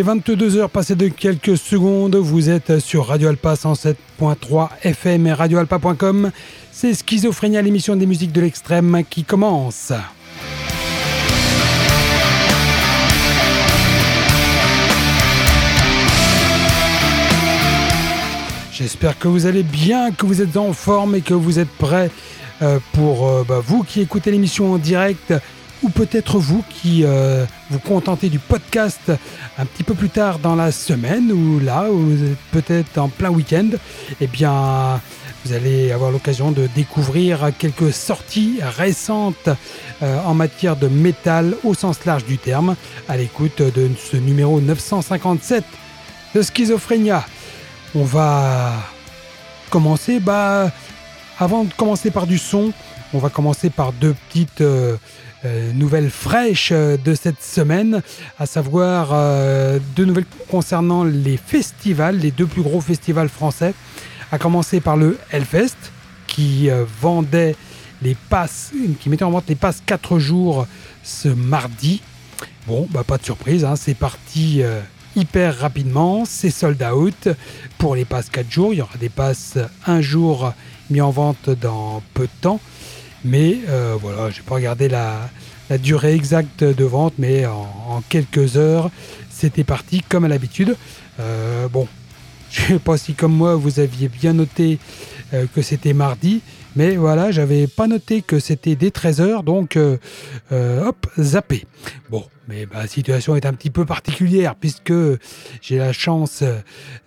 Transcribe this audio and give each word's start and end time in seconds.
Il 0.00 0.08
est 0.08 0.12
22h 0.12 0.70
passé 0.70 0.94
de 0.94 1.08
quelques 1.08 1.58
secondes, 1.58 2.16
vous 2.16 2.48
êtes 2.48 2.78
sur 2.78 3.08
Radio 3.08 3.28
Alpa 3.28 3.52
107.3 3.52 4.70
FM 4.82 5.26
et 5.26 5.32
radioalpa.com. 5.34 6.30
C'est 6.72 6.94
Schizophrénia, 6.94 7.60
l'émission 7.60 7.96
des 7.96 8.06
musiques 8.06 8.32
de 8.32 8.40
l'extrême 8.40 9.02
qui 9.10 9.24
commence. 9.24 9.92
J'espère 18.72 19.18
que 19.18 19.28
vous 19.28 19.44
allez 19.44 19.64
bien, 19.64 20.12
que 20.12 20.24
vous 20.24 20.40
êtes 20.40 20.56
en 20.56 20.72
forme 20.72 21.16
et 21.16 21.20
que 21.20 21.34
vous 21.34 21.58
êtes 21.58 21.68
prêts 21.68 22.10
euh, 22.62 22.78
pour 22.94 23.28
euh, 23.28 23.44
bah, 23.46 23.60
vous 23.62 23.82
qui 23.82 24.00
écoutez 24.00 24.30
l'émission 24.30 24.72
en 24.72 24.78
direct 24.78 25.34
ou 25.82 25.88
peut-être 25.88 26.38
vous 26.38 26.64
qui 26.68 27.04
euh, 27.04 27.44
vous 27.70 27.78
contentez 27.78 28.28
du 28.28 28.38
podcast 28.38 29.12
un 29.58 29.64
petit 29.64 29.82
peu 29.82 29.94
plus 29.94 30.10
tard 30.10 30.38
dans 30.38 30.54
la 30.54 30.72
semaine 30.72 31.32
ou 31.32 31.58
là, 31.58 31.90
ou 31.90 32.16
peut-être 32.52 32.98
en 32.98 33.08
plein 33.08 33.30
week-end, 33.30 33.70
eh 34.20 34.26
bien, 34.26 35.00
vous 35.44 35.52
allez 35.52 35.90
avoir 35.90 36.10
l'occasion 36.10 36.50
de 36.50 36.68
découvrir 36.74 37.50
quelques 37.58 37.92
sorties 37.92 38.58
récentes 38.60 39.48
euh, 40.02 40.18
en 40.24 40.34
matière 40.34 40.76
de 40.76 40.88
métal 40.88 41.56
au 41.64 41.74
sens 41.74 42.04
large 42.04 42.24
du 42.24 42.36
terme, 42.36 42.76
à 43.08 43.16
l'écoute 43.16 43.62
de 43.62 43.90
ce 43.98 44.16
numéro 44.16 44.60
957 44.60 45.64
de 46.34 46.42
Schizophrénia. 46.42 47.24
On 47.94 48.04
va 48.04 48.72
commencer, 49.70 50.20
bah, 50.20 50.70
avant 51.38 51.64
de 51.64 51.72
commencer 51.72 52.10
par 52.10 52.26
du 52.26 52.36
son, 52.36 52.72
on 53.14 53.18
va 53.18 53.30
commencer 53.30 53.70
par 53.70 53.92
deux 53.92 54.14
petites 54.28 54.60
euh, 54.60 54.96
euh, 55.46 55.72
nouvelles 55.72 56.10
fraîches 56.10 56.68
euh, 56.70 56.98
de 56.98 57.14
cette 57.14 57.42
semaine, 57.42 58.02
à 58.38 58.44
savoir 58.44 59.10
euh, 59.12 59.78
deux 59.96 60.04
nouvelles 60.04 60.26
concernant 60.50 61.02
les 61.02 61.38
festivals, 61.38 62.18
les 62.18 62.30
deux 62.30 62.46
plus 62.46 62.60
gros 62.60 62.82
festivals 62.82 63.30
français, 63.30 63.72
à 64.32 64.38
commencer 64.38 64.80
par 64.80 64.98
le 64.98 65.18
Hellfest 65.30 65.76
qui 66.26 66.68
vendait 67.00 67.56
les 68.02 68.14
passes, 68.28 68.70
qui 69.00 69.08
mettait 69.08 69.24
en 69.24 69.32
vente 69.32 69.48
les 69.48 69.56
passes 69.56 69.82
4 69.84 70.20
jours 70.20 70.66
ce 71.02 71.28
mardi. 71.28 72.02
Bon, 72.68 72.86
bah 72.90 73.02
pas 73.02 73.18
de 73.18 73.24
surprise, 73.24 73.64
hein, 73.64 73.74
c'est 73.74 73.94
parti 73.94 74.62
hyper 75.16 75.58
rapidement, 75.58 76.24
c'est 76.24 76.50
sold 76.50 76.80
out 76.84 77.28
pour 77.78 77.96
les 77.96 78.04
passes 78.04 78.30
4 78.30 78.48
jours. 78.48 78.72
Il 78.72 78.76
y 78.76 78.82
aura 78.82 78.96
des 78.98 79.08
passes 79.08 79.58
1 79.86 80.00
jour 80.00 80.52
mis 80.90 81.00
en 81.00 81.10
vente 81.10 81.50
dans 81.50 82.00
peu 82.14 82.24
de 82.24 82.40
temps. 82.40 82.60
Mais 83.24 83.58
euh, 83.68 83.96
voilà, 84.00 84.30
je 84.30 84.38
n'ai 84.38 84.42
pas 84.42 84.54
regardé 84.54 84.88
la, 84.88 85.28
durée 85.78 86.14
exacte 86.14 86.64
de 86.64 86.84
vente, 86.84 87.14
mais 87.18 87.46
en, 87.46 88.02
quelques 88.08 88.56
heures, 88.56 88.90
c'était 89.30 89.64
parti 89.64 90.02
comme 90.08 90.24
à 90.24 90.28
l'habitude. 90.28 90.76
Euh, 91.20 91.68
bon, 91.68 91.86
je 92.50 92.62
sais 92.62 92.78
pas 92.78 92.96
si 92.96 93.14
comme 93.14 93.34
moi 93.34 93.54
vous 93.54 93.78
aviez 93.78 94.08
bien 94.08 94.32
noté 94.32 94.78
euh, 95.32 95.46
que 95.54 95.62
c'était 95.62 95.92
mardi, 95.92 96.40
mais 96.76 96.96
voilà, 96.96 97.30
j'avais 97.30 97.66
pas 97.66 97.86
noté 97.86 98.22
que 98.22 98.38
c'était 98.38 98.76
dès 98.76 98.88
13h, 98.88 99.44
donc 99.44 99.78
hop, 100.50 101.06
zappé. 101.18 101.66
Bon, 102.10 102.24
mais 102.50 102.66
ma 102.74 102.88
situation 102.88 103.36
est 103.36 103.46
un 103.46 103.52
petit 103.52 103.70
peu 103.70 103.84
particulière 103.86 104.56
puisque 104.56 104.92
j'ai 105.62 105.78
la 105.78 105.92
chance 105.92 106.42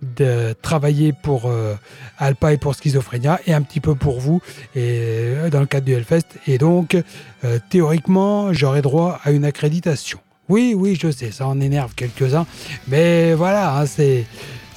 de 0.01 0.55
travailler 0.61 1.11
pour 1.11 1.47
euh, 1.47 1.75
Alpa 2.17 2.53
et 2.53 2.57
pour 2.57 2.75
Schizophrénia 2.75 3.41
et 3.45 3.53
un 3.53 3.61
petit 3.61 3.81
peu 3.81 3.93
pour 3.93 4.21
vous 4.21 4.41
et 4.73 4.79
euh, 4.79 5.49
dans 5.49 5.59
le 5.59 5.65
cadre 5.65 5.85
du 5.85 5.91
Hellfest. 5.91 6.27
Et 6.47 6.57
donc, 6.57 6.97
euh, 7.43 7.59
théoriquement, 7.69 8.53
j'aurai 8.53 8.81
droit 8.81 9.19
à 9.25 9.31
une 9.31 9.43
accréditation. 9.43 10.19
Oui, 10.47 10.73
oui, 10.77 10.97
je 10.99 11.11
sais, 11.11 11.31
ça 11.31 11.45
en 11.45 11.59
énerve 11.59 11.93
quelques-uns, 11.93 12.45
mais 12.87 13.33
voilà, 13.33 13.79
hein, 13.79 13.85
c'est 13.85 14.25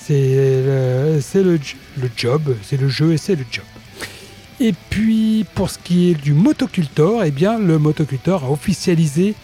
le 0.08 1.20
job, 2.16 2.56
c'est 2.62 2.80
le 2.80 2.88
jeu 2.88 3.12
et 3.12 3.18
c'est 3.18 3.36
le 3.36 3.44
job. 3.50 3.64
Et 4.59 4.72
puis, 4.91 5.44
pour 5.55 5.71
ce 5.71 5.78
qui 5.78 6.11
est 6.11 6.15
du 6.15 6.33
motocultor, 6.33 7.25
eh 7.25 7.31
bien, 7.31 7.59
le 7.59 7.78
motocultor 7.78 8.44
a 8.44 8.50
officialisé 8.50 9.34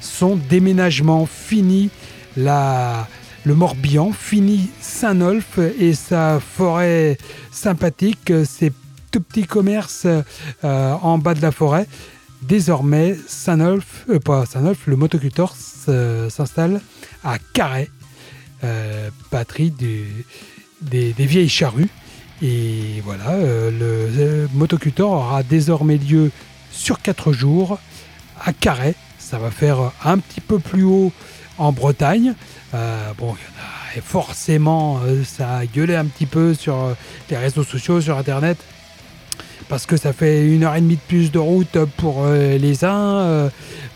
son 0.00 0.36
déménagement, 0.36 1.26
fini 1.26 1.90
le 2.36 3.54
Morbihan, 3.54 4.12
fini 4.12 4.70
Saint-Nolf 4.80 5.58
et 5.78 5.94
sa 5.94 6.40
forêt 6.40 7.18
sympathique, 7.50 8.32
ses 8.44 8.72
tout 9.10 9.20
petits 9.20 9.46
commerces 9.46 10.06
euh, 10.64 10.92
en 11.02 11.18
bas 11.18 11.34
de 11.34 11.42
la 11.42 11.52
forêt. 11.52 11.86
Désormais, 12.40 13.16
Saint-Nolf, 13.28 14.06
euh, 14.08 14.18
pas 14.18 14.46
Saint-Nolf, 14.46 14.86
le 14.86 14.96
motocultor 14.96 15.54
s'installe 15.54 16.80
à 17.22 17.38
Carhaix, 17.52 17.90
euh, 18.64 19.10
patrie 19.30 19.70
des, 19.70 21.14
vieilles 21.18 21.48
charrues. 21.48 21.88
Et 22.42 23.00
voilà, 23.04 23.36
le, 23.38 24.48
motocultor 24.52 25.12
aura 25.12 25.42
désormais 25.44 25.96
lieu 25.96 26.32
sur 26.72 27.00
quatre 27.00 27.32
jours 27.32 27.78
à 28.44 28.52
Carhaix, 28.52 28.96
ça 29.18 29.38
va 29.38 29.50
faire 29.50 29.92
un 30.04 30.18
petit 30.18 30.40
peu 30.40 30.58
plus 30.58 30.82
haut 30.82 31.12
en 31.58 31.72
Bretagne. 31.72 32.34
Euh, 32.74 33.12
bon, 33.16 33.28
y 33.28 33.98
en 33.98 33.98
a, 33.98 34.02
forcément, 34.02 35.00
euh, 35.04 35.22
ça 35.24 35.58
a 35.58 35.66
gueulé 35.66 35.94
un 35.94 36.06
petit 36.06 36.26
peu 36.26 36.54
sur 36.54 36.74
euh, 36.74 36.94
les 37.30 37.36
réseaux 37.36 37.62
sociaux, 37.62 38.00
sur 38.00 38.18
Internet, 38.18 38.58
parce 39.68 39.86
que 39.86 39.96
ça 39.96 40.12
fait 40.12 40.46
une 40.46 40.64
heure 40.64 40.74
et 40.74 40.80
demie 40.80 40.96
de 40.96 41.00
plus 41.06 41.30
de 41.30 41.38
route 41.38 41.78
pour 41.96 42.26
les 42.26 42.84
uns, 42.84 43.50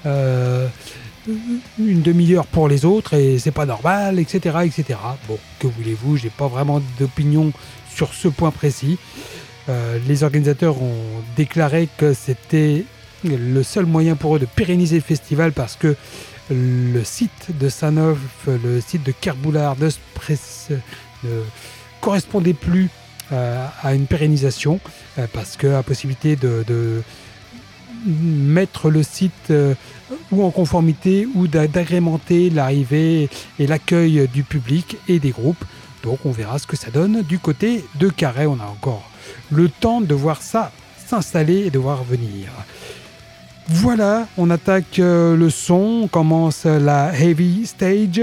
une 0.05 2.03
demi-heure 2.03 2.47
pour 2.47 2.69
les 2.69 2.85
autres, 2.85 3.15
et 3.15 3.39
c'est 3.39 3.51
pas 3.51 3.67
normal, 3.67 4.19
etc., 4.19 4.59
etc. 4.65 4.99
Bon, 5.29 5.39
que 5.59 5.67
voulez-vous, 5.67 6.17
j'ai 6.17 6.31
pas 6.31 6.47
vraiment 6.47 6.81
d'opinion 6.99 7.53
sur 7.97 8.15
ce 8.15 8.29
point 8.29 8.51
précis. 8.51 8.99
les 10.07 10.23
organisateurs 10.23 10.81
ont 10.81 11.23
déclaré 11.37 11.89
que 11.97 12.13
c'était 12.13 12.85
le 13.25 13.63
seul 13.63 13.87
moyen 13.87 14.15
pour 14.15 14.37
eux 14.37 14.39
de 14.39 14.47
pérenniser 14.47 14.97
le 14.97 15.03
festival 15.03 15.53
parce 15.53 15.77
que 15.77 15.97
le 16.51 17.03
site 17.05 17.59
de 17.59 17.69
Sanov, 17.69 18.19
le 18.47 18.81
site 18.81 19.03
de 19.03 19.13
Kerboulard 19.13 19.77
ne, 19.81 19.91
correspondait 22.01 22.55
plus 22.55 22.89
euh, 23.33 23.67
à 23.83 23.95
une 23.95 24.07
pérennisation 24.07 24.79
euh, 25.19 25.27
parce 25.33 25.57
que 25.57 25.67
la 25.67 25.83
possibilité 25.83 26.37
de, 26.37 27.03
mettre 28.07 28.89
le 28.89 29.03
site 29.03 29.33
euh, 29.51 29.75
ou 30.31 30.45
en 30.45 30.53
conformité 30.53 31.27
ou 31.35 31.49
d'agrémenter 31.49 32.51
l'arrivée 32.51 33.29
et 33.59 33.67
l'accueil 33.67 34.29
du 34.33 34.45
public 34.45 34.97
et 35.09 35.19
des 35.19 35.31
groupes. 35.31 35.65
Donc 36.07 36.21
on 36.25 36.31
verra 36.31 36.61
ce 36.61 36.69
que 36.69 36.77
ça 36.77 36.93
donne 36.93 37.23
du 37.23 37.41
côté 37.41 37.85
de 37.97 38.09
Carré. 38.09 38.47
On 38.47 38.61
a 38.61 38.65
encore 38.65 39.03
le 39.51 39.69
temps 39.69 40.01
de 40.01 40.15
voir 40.15 40.41
ça 40.41 40.71
s'installer 41.05 41.67
et 41.67 41.71
de 41.71 41.81
voir 41.81 42.05
venir. 42.05 42.49
Voilà, 43.69 44.29
on 44.39 44.49
attaque 44.51 45.01
euh, 45.01 45.37
le 45.37 45.51
son, 45.51 46.03
on 46.05 46.07
commence 46.07 46.65
la 46.65 47.13
heavy 47.13 47.67
stage 47.67 48.23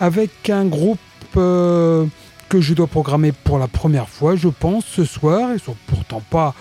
avec 0.00 0.50
un 0.50 0.64
groupe 0.64 0.98
euh, 1.36 2.06
que 2.48 2.60
je 2.60 2.74
dois 2.74 2.88
programmer 2.88 3.30
pour 3.30 3.60
la 3.60 3.68
première 3.68 4.08
fois, 4.08 4.34
je 4.34 4.48
pense, 4.48 4.84
ce 4.84 5.04
soir. 5.04 5.50
Ils 5.54 5.60
sont 5.60 5.76
pourtant 5.86 6.22
pas 6.28 6.56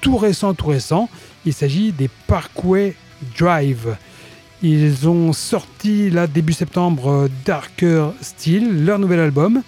tout 0.00 0.16
récents, 0.16 0.54
tout 0.54 0.66
récents. 0.66 1.08
Il 1.46 1.52
s'agit 1.52 1.92
des 1.92 2.10
Parkway 2.26 2.96
Drive. 3.38 3.96
Ils 4.62 5.08
ont 5.08 5.32
sorti 5.32 6.10
là 6.10 6.26
début 6.26 6.52
septembre 6.52 7.28
Darker 7.44 8.08
Steel, 8.20 8.84
leur 8.84 8.98
nouvel 8.98 9.20
album. 9.20 9.62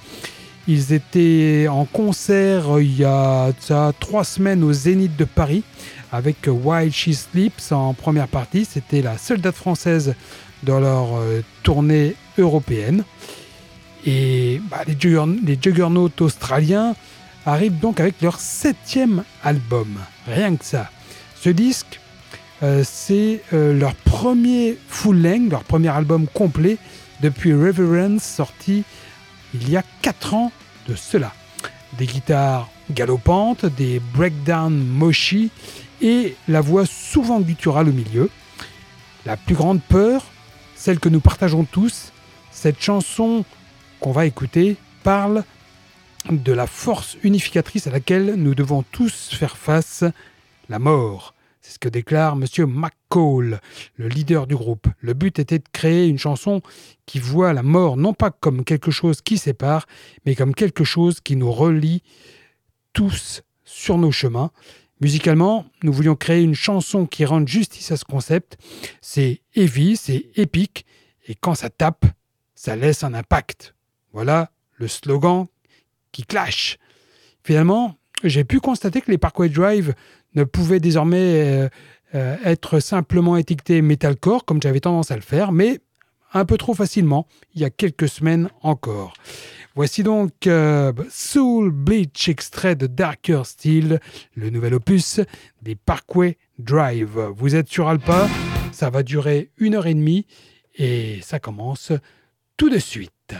Ils 0.68 0.92
étaient 0.92 1.68
en 1.70 1.84
concert 1.84 2.76
euh, 2.76 2.82
il 2.82 2.96
y 2.96 3.04
a 3.04 3.52
trois 4.00 4.24
semaines 4.24 4.64
au 4.64 4.72
Zénith 4.72 5.16
de 5.16 5.24
Paris 5.24 5.62
avec 6.10 6.48
While 6.48 6.92
She 6.92 7.12
Sleeps 7.12 7.70
en 7.70 7.94
première 7.94 8.26
partie. 8.26 8.64
C'était 8.64 9.02
la 9.02 9.16
seule 9.18 9.40
date 9.40 9.54
française 9.54 10.14
dans 10.62 10.80
leur 10.80 11.16
euh, 11.16 11.42
tournée 11.62 12.16
européenne. 12.38 13.04
Et 14.04 14.60
bah, 14.70 14.82
les, 14.86 14.96
Juggernauts 15.60 16.10
australiens 16.20 16.94
arrivent 17.44 17.78
donc 17.78 18.00
avec 18.00 18.20
leur 18.22 18.40
septième 18.40 19.24
album. 19.44 19.98
Rien 20.26 20.56
que 20.56 20.64
ça. 20.64 20.90
Ce 21.40 21.50
disque, 21.50 22.00
euh, 22.62 22.82
c'est 22.84 23.42
euh, 23.52 23.78
leur 23.78 23.94
premier 23.94 24.78
full 24.88 25.20
length, 25.20 25.50
leur 25.50 25.64
premier 25.64 25.88
album 25.88 26.26
complet 26.26 26.78
depuis 27.20 27.52
Reverence 27.52 28.22
sorti 28.22 28.84
il 29.54 29.68
y 29.68 29.76
a 29.76 29.82
4 30.02 30.34
ans 30.34 30.52
de 30.88 30.94
cela. 30.94 31.32
Des 31.98 32.06
guitares 32.06 32.68
galopantes, 32.90 33.66
des 33.66 34.00
breakdowns 34.14 34.84
mochi 34.84 35.50
et 36.00 36.36
la 36.48 36.60
voix 36.60 36.86
souvent 36.86 37.40
gutturale 37.40 37.88
au 37.88 37.92
milieu. 37.92 38.30
La 39.24 39.36
plus 39.36 39.54
grande 39.54 39.82
peur, 39.82 40.24
celle 40.74 40.98
que 40.98 41.08
nous 41.08 41.20
partageons 41.20 41.64
tous, 41.64 42.12
cette 42.50 42.80
chanson 42.80 43.44
qu'on 44.00 44.12
va 44.12 44.26
écouter 44.26 44.76
parle 45.02 45.44
de 46.30 46.52
la 46.52 46.66
force 46.66 47.16
unificatrice 47.22 47.86
à 47.86 47.90
laquelle 47.90 48.34
nous 48.36 48.54
devons 48.54 48.84
tous 48.92 49.30
faire 49.32 49.56
face, 49.56 50.04
la 50.68 50.78
mort. 50.78 51.34
C'est 51.66 51.72
ce 51.72 51.78
que 51.80 51.88
déclare 51.88 52.36
Monsieur 52.36 52.64
McCall, 52.64 53.60
le 53.96 54.06
leader 54.06 54.46
du 54.46 54.54
groupe. 54.54 54.86
Le 55.00 55.14
but 55.14 55.40
était 55.40 55.58
de 55.58 55.64
créer 55.72 56.06
une 56.06 56.16
chanson 56.16 56.62
qui 57.06 57.18
voit 57.18 57.52
la 57.52 57.64
mort 57.64 57.96
non 57.96 58.14
pas 58.14 58.30
comme 58.30 58.62
quelque 58.62 58.92
chose 58.92 59.20
qui 59.20 59.36
sépare, 59.36 59.86
mais 60.24 60.36
comme 60.36 60.54
quelque 60.54 60.84
chose 60.84 61.18
qui 61.18 61.34
nous 61.34 61.50
relie 61.50 62.04
tous 62.92 63.42
sur 63.64 63.98
nos 63.98 64.12
chemins. 64.12 64.52
Musicalement, 65.00 65.66
nous 65.82 65.92
voulions 65.92 66.14
créer 66.14 66.40
une 66.40 66.54
chanson 66.54 67.04
qui 67.04 67.24
rende 67.24 67.48
justice 67.48 67.90
à 67.90 67.96
ce 67.96 68.04
concept. 68.04 68.58
C'est 69.00 69.40
heavy, 69.56 69.96
c'est 69.96 70.30
épique, 70.36 70.86
et 71.26 71.34
quand 71.34 71.56
ça 71.56 71.68
tape, 71.68 72.04
ça 72.54 72.76
laisse 72.76 73.02
un 73.02 73.12
impact. 73.12 73.74
Voilà 74.12 74.52
le 74.74 74.86
slogan 74.86 75.46
qui 76.12 76.22
clash. 76.22 76.78
Finalement, 77.42 77.96
j'ai 78.22 78.44
pu 78.44 78.60
constater 78.60 79.00
que 79.00 79.10
les 79.10 79.18
Parkway 79.18 79.48
Drive 79.48 79.94
ne 80.36 80.44
pouvaient 80.44 80.80
désormais 80.80 81.18
euh, 81.18 81.68
euh, 82.14 82.36
être 82.44 82.78
simplement 82.78 83.36
étiquetés 83.36 83.82
metalcore, 83.82 84.44
comme 84.44 84.62
j'avais 84.62 84.80
tendance 84.80 85.10
à 85.10 85.16
le 85.16 85.22
faire, 85.22 85.50
mais 85.50 85.80
un 86.32 86.44
peu 86.44 86.58
trop 86.58 86.74
facilement, 86.74 87.26
il 87.54 87.62
y 87.62 87.64
a 87.64 87.70
quelques 87.70 88.08
semaines 88.08 88.48
encore. 88.62 89.14
Voici 89.74 90.02
donc 90.02 90.46
euh, 90.46 90.92
Soul 91.10 91.70
Bleach 91.70 92.28
extrait 92.28 92.76
de 92.76 92.86
Darker 92.86 93.42
Steel, 93.44 94.00
le 94.34 94.50
nouvel 94.50 94.74
opus 94.74 95.20
des 95.62 95.74
Parkway 95.74 96.38
Drive. 96.58 97.18
Vous 97.36 97.54
êtes 97.54 97.68
sur 97.68 97.88
Alpa, 97.88 98.28
ça 98.72 98.90
va 98.90 99.02
durer 99.02 99.50
une 99.58 99.74
heure 99.74 99.86
et 99.86 99.94
demie 99.94 100.26
et 100.76 101.20
ça 101.22 101.38
commence 101.38 101.92
tout 102.56 102.70
de 102.70 102.78
suite. 102.78 103.34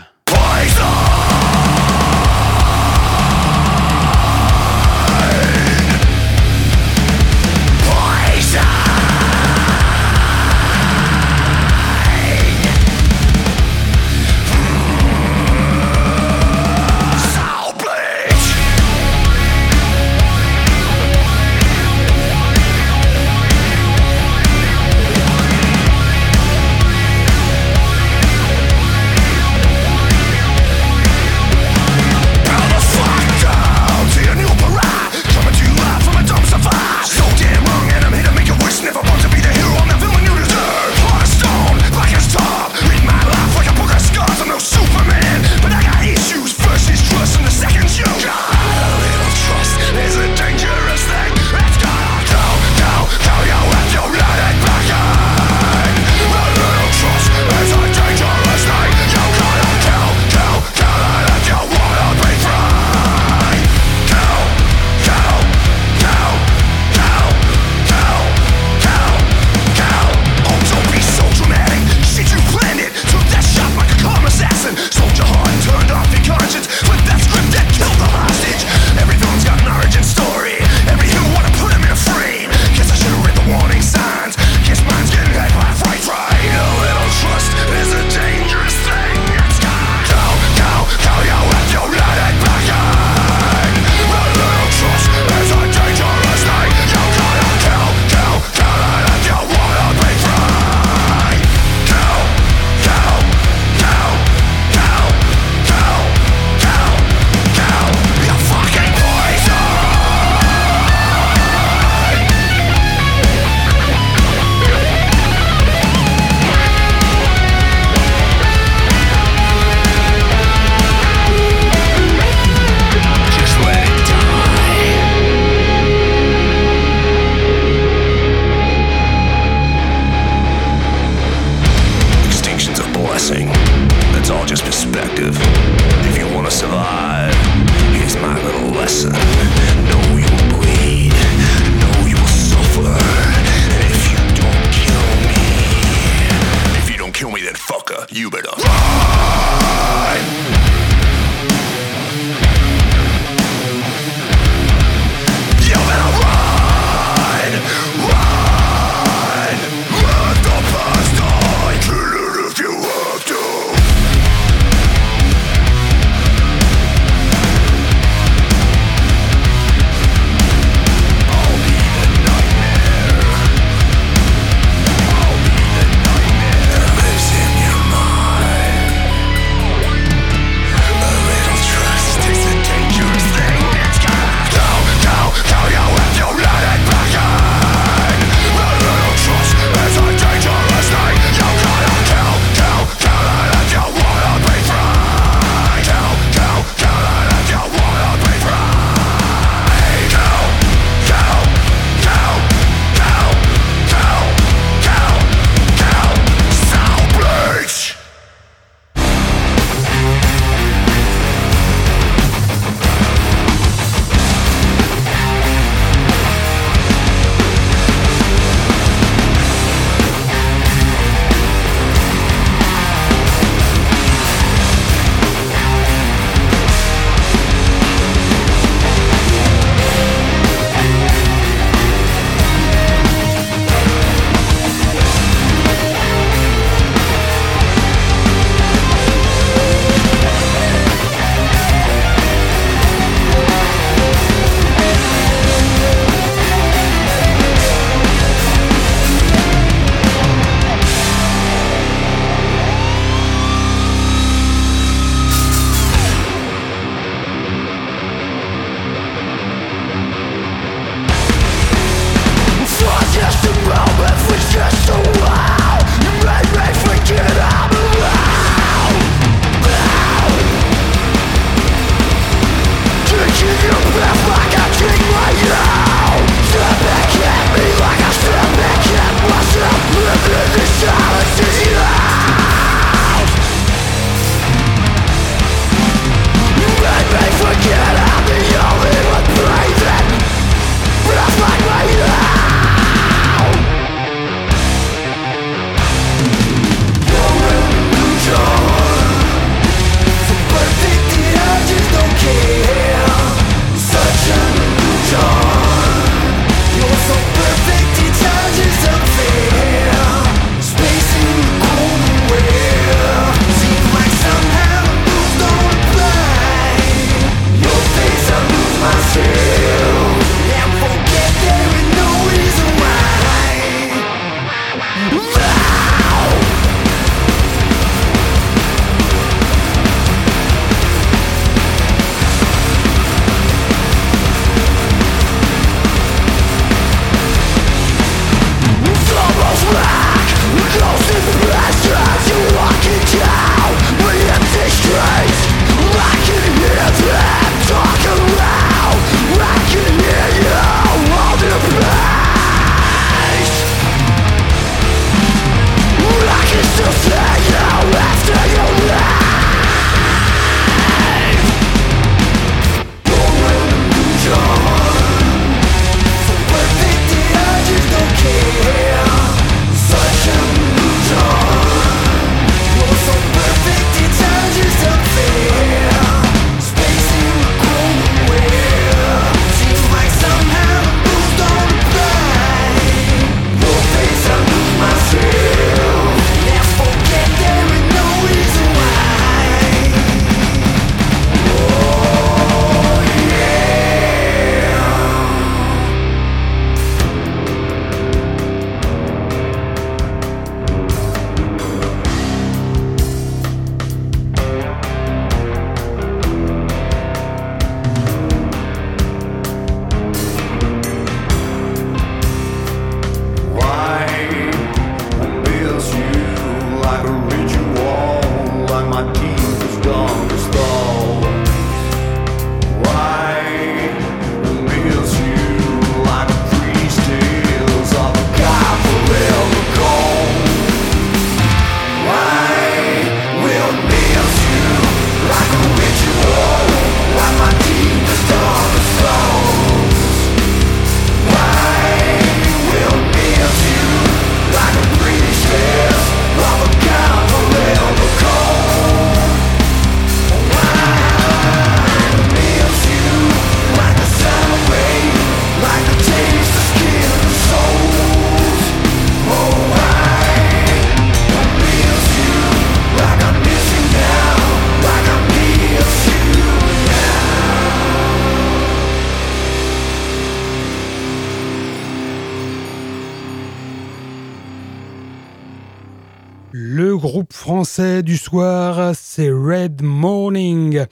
Du 478.03 478.17
soir, 478.17 478.93
c'est 478.93 479.31
Red 479.31 479.81
Morning. 479.81 480.85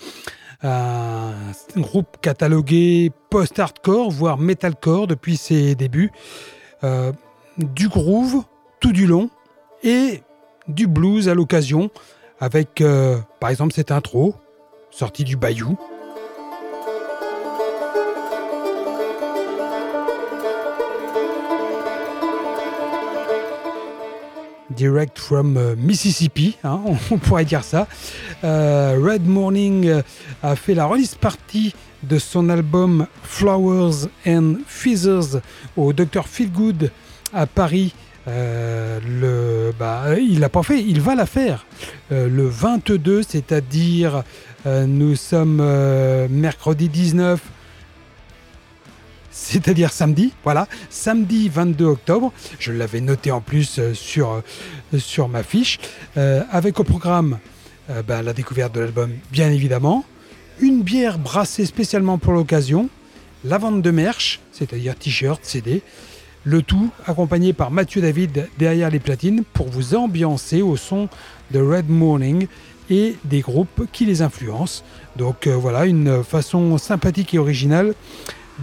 Un 0.63 1.33
groupe 1.77 2.17
catalogué 2.21 3.11
post-hardcore, 3.29 4.09
voire 4.09 4.39
metalcore 4.39 5.05
depuis 5.05 5.37
ses 5.37 5.75
débuts. 5.75 6.11
Euh, 6.83 7.11
du 7.59 7.87
groove 7.87 8.43
tout 8.79 8.93
du 8.93 9.05
long 9.05 9.29
et 9.83 10.23
du 10.67 10.87
blues 10.87 11.29
à 11.29 11.35
l'occasion, 11.35 11.91
avec 12.39 12.81
euh, 12.81 13.19
par 13.39 13.51
exemple 13.51 13.73
cette 13.73 13.91
intro, 13.91 14.33
sortie 14.89 15.23
du 15.23 15.37
Bayou. 15.37 15.77
Direct 24.75 25.17
from 25.17 25.57
euh, 25.57 25.75
Mississippi, 25.77 26.57
hein, 26.63 26.81
on 27.11 27.17
pourrait 27.17 27.45
dire 27.45 27.63
ça. 27.63 27.87
Euh, 28.43 28.97
Red 29.01 29.25
Morning 29.25 29.87
euh, 29.87 30.01
a 30.43 30.55
fait 30.55 30.73
la 30.73 30.85
release 30.85 31.15
party 31.15 31.73
de 32.03 32.19
son 32.19 32.49
album 32.49 33.07
Flowers 33.23 34.07
and 34.27 34.55
Feathers 34.67 35.41
au 35.75 35.93
Dr 35.93 36.27
Feelgood 36.27 36.91
à 37.33 37.47
Paris. 37.47 37.93
bah, 38.25 40.03
il 40.19 40.39
l'a 40.39 40.49
pas 40.49 40.63
fait, 40.63 40.81
il 40.81 41.01
va 41.01 41.15
la 41.15 41.25
faire 41.25 41.65
le 42.11 42.47
22, 42.47 43.23
c'est-à-dire 43.23 44.23
nous 44.65 45.15
sommes 45.15 45.63
mercredi 46.29 46.89
19 46.89 47.39
c'est-à-dire 49.35 49.91
samedi, 49.91 50.31
voilà, 50.45 50.67
samedi 50.89 51.49
22 51.49 51.85
octobre. 51.85 52.31
Je 52.57 52.71
l'avais 52.71 53.01
noté 53.01 53.31
en 53.31 53.41
plus 53.41 53.79
euh, 53.79 53.93
sur, 53.93 54.31
euh, 54.31 54.97
sur 54.97 55.27
ma 55.27 55.43
fiche, 55.43 55.77
euh, 56.15 56.41
avec 56.49 56.79
au 56.79 56.83
programme 56.83 57.37
ben, 58.07 58.23
la 58.23 58.33
découverte 58.33 58.73
de 58.73 58.79
l'album, 58.79 59.11
bien 59.31 59.51
évidemment, 59.51 60.05
une 60.59 60.81
bière 60.81 61.19
brassée 61.19 61.67
spécialement 61.67 62.17
pour 62.17 62.33
l'occasion, 62.33 62.89
la 63.43 63.59
vente 63.59 63.83
de 63.83 63.91
merch, 63.91 64.39
c'est-à-dire 64.51 64.95
t-shirt, 64.95 65.45
CD, 65.45 65.83
le 66.45 66.63
tout 66.63 66.89
accompagné 67.05 67.53
par 67.53 67.69
Mathieu 67.69 68.01
David 68.01 68.49
derrière 68.57 68.89
les 68.89 68.99
platines 68.99 69.43
pour 69.53 69.67
vous 69.69 69.93
ambiancer 69.93 70.63
au 70.63 70.77
son 70.77 71.09
de 71.51 71.59
Red 71.59 71.87
Morning 71.87 72.47
et 72.89 73.17
des 73.23 73.41
groupes 73.41 73.85
qui 73.91 74.07
les 74.07 74.23
influencent. 74.23 74.83
Donc 75.15 75.47
voilà, 75.47 75.85
une 75.85 76.23
façon 76.23 76.79
sympathique 76.79 77.35
et 77.35 77.37
originale 77.37 77.93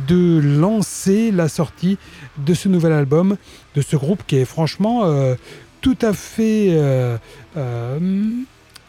de 0.09 0.41
lancer 0.43 1.31
la 1.31 1.49
sortie 1.49 1.99
de 2.39 2.55
ce 2.55 2.69
nouvel 2.69 2.93
album, 2.93 3.37
de 3.75 3.81
ce 3.83 3.97
groupe 3.97 4.23
qui 4.27 4.37
est 4.37 4.45
franchement 4.45 5.03
euh, 5.05 5.35
tout 5.81 5.99
à 6.01 6.13
fait 6.13 6.69
euh, 6.71 7.17
euh, 7.57 8.31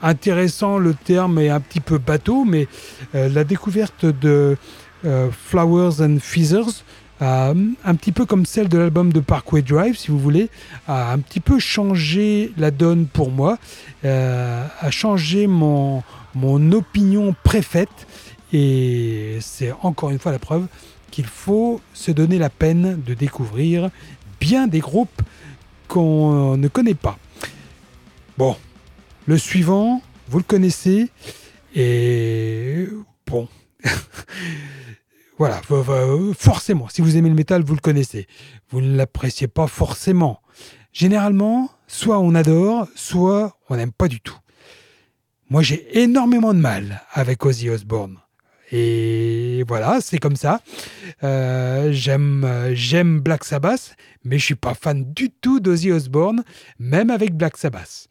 intéressant. 0.02 0.78
Le 0.78 0.94
terme 0.94 1.40
est 1.40 1.50
un 1.50 1.60
petit 1.60 1.80
peu 1.80 1.98
bateau, 1.98 2.46
mais 2.46 2.68
la 3.14 3.44
découverte 3.44 4.06
de 4.06 4.58
Flowers 5.32 6.02
and 6.02 6.18
Feathers, 6.22 6.84
un 7.22 7.96
petit 7.96 8.12
peu 8.12 8.26
comme 8.26 8.46
celle 8.46 8.68
de 8.70 8.78
l'album 8.78 9.14
de 9.14 9.20
Parkway 9.20 9.62
Drive, 9.62 9.98
si 9.98 10.10
vous 10.12 10.20
voulez, 10.20 10.50
a 10.88 11.14
un 11.14 11.20
petit 11.20 11.40
peu 11.40 11.58
changé 11.58 12.52
la 12.58 12.72
donne 12.72 13.06
pour 13.08 13.32
moi, 13.32 13.58
a 14.04 14.92
changé 14.92 15.48
mon, 15.48 16.04
mon 16.36 16.72
opinion 16.74 17.34
préfète. 17.44 18.08
Et 18.52 19.40
c'est 19.42 19.74
encore 19.82 20.12
une 20.12 20.20
fois 20.20 20.32
la 20.32 20.40
preuve 20.40 20.68
qu'il 21.14 21.28
faut 21.28 21.80
se 21.94 22.10
donner 22.10 22.40
la 22.40 22.50
peine 22.50 23.00
de 23.04 23.14
découvrir 23.14 23.92
bien 24.40 24.66
des 24.66 24.80
groupes 24.80 25.22
qu'on 25.88 26.58
ne 26.58 26.68
connaît 26.68 26.96
pas. 26.96 27.20
Bon, 28.40 28.58
le 29.28 29.38
suivant, 29.38 30.02
vous 30.28 30.40
le 30.40 30.44
connaissez, 30.44 31.12
et 31.76 32.88
bon, 33.28 33.48
voilà, 35.38 35.62
forcément, 36.36 36.90
si 36.90 37.02
vous 37.02 37.16
aimez 37.16 37.30
le 37.30 37.36
métal, 37.36 37.62
vous 37.62 37.76
le 37.76 37.80
connaissez. 37.80 38.26
Vous 38.72 38.82
ne 38.82 38.98
l'appréciez 38.98 39.48
pas 39.48 39.68
forcément. 39.68 40.42
Généralement, 40.94 41.70
soit 41.86 42.18
on 42.18 42.34
adore, 42.34 42.88
soit 42.96 43.60
on 43.70 43.76
n'aime 43.76 43.92
pas 43.92 44.08
du 44.08 44.20
tout. 44.20 44.40
Moi, 45.52 45.62
j'ai 45.62 46.02
énormément 46.02 46.56
de 46.56 46.60
mal 46.60 47.04
avec 47.12 47.46
Ozzy 47.46 47.70
Osbourne. 47.70 48.18
Et 48.76 49.64
voilà, 49.68 50.02
c'est 50.02 50.18
comme 50.18 50.36
ça. 50.36 50.60
Euh, 51.24 51.92
j'aime, 51.92 52.72
j'aime 52.74 53.20
Black 53.20 53.44
Sabbath, 53.44 53.96
mais 54.24 54.40
je 54.40 54.46
suis 54.46 54.56
pas 54.56 54.74
fan 54.74 55.14
du 55.14 55.30
tout 55.30 55.60
d'Ozzy 55.60 55.92
Osbourne, 55.92 56.44
même 56.80 57.12
avec 57.12 57.38
Black 57.38 57.56
Sabbath. 57.56 58.08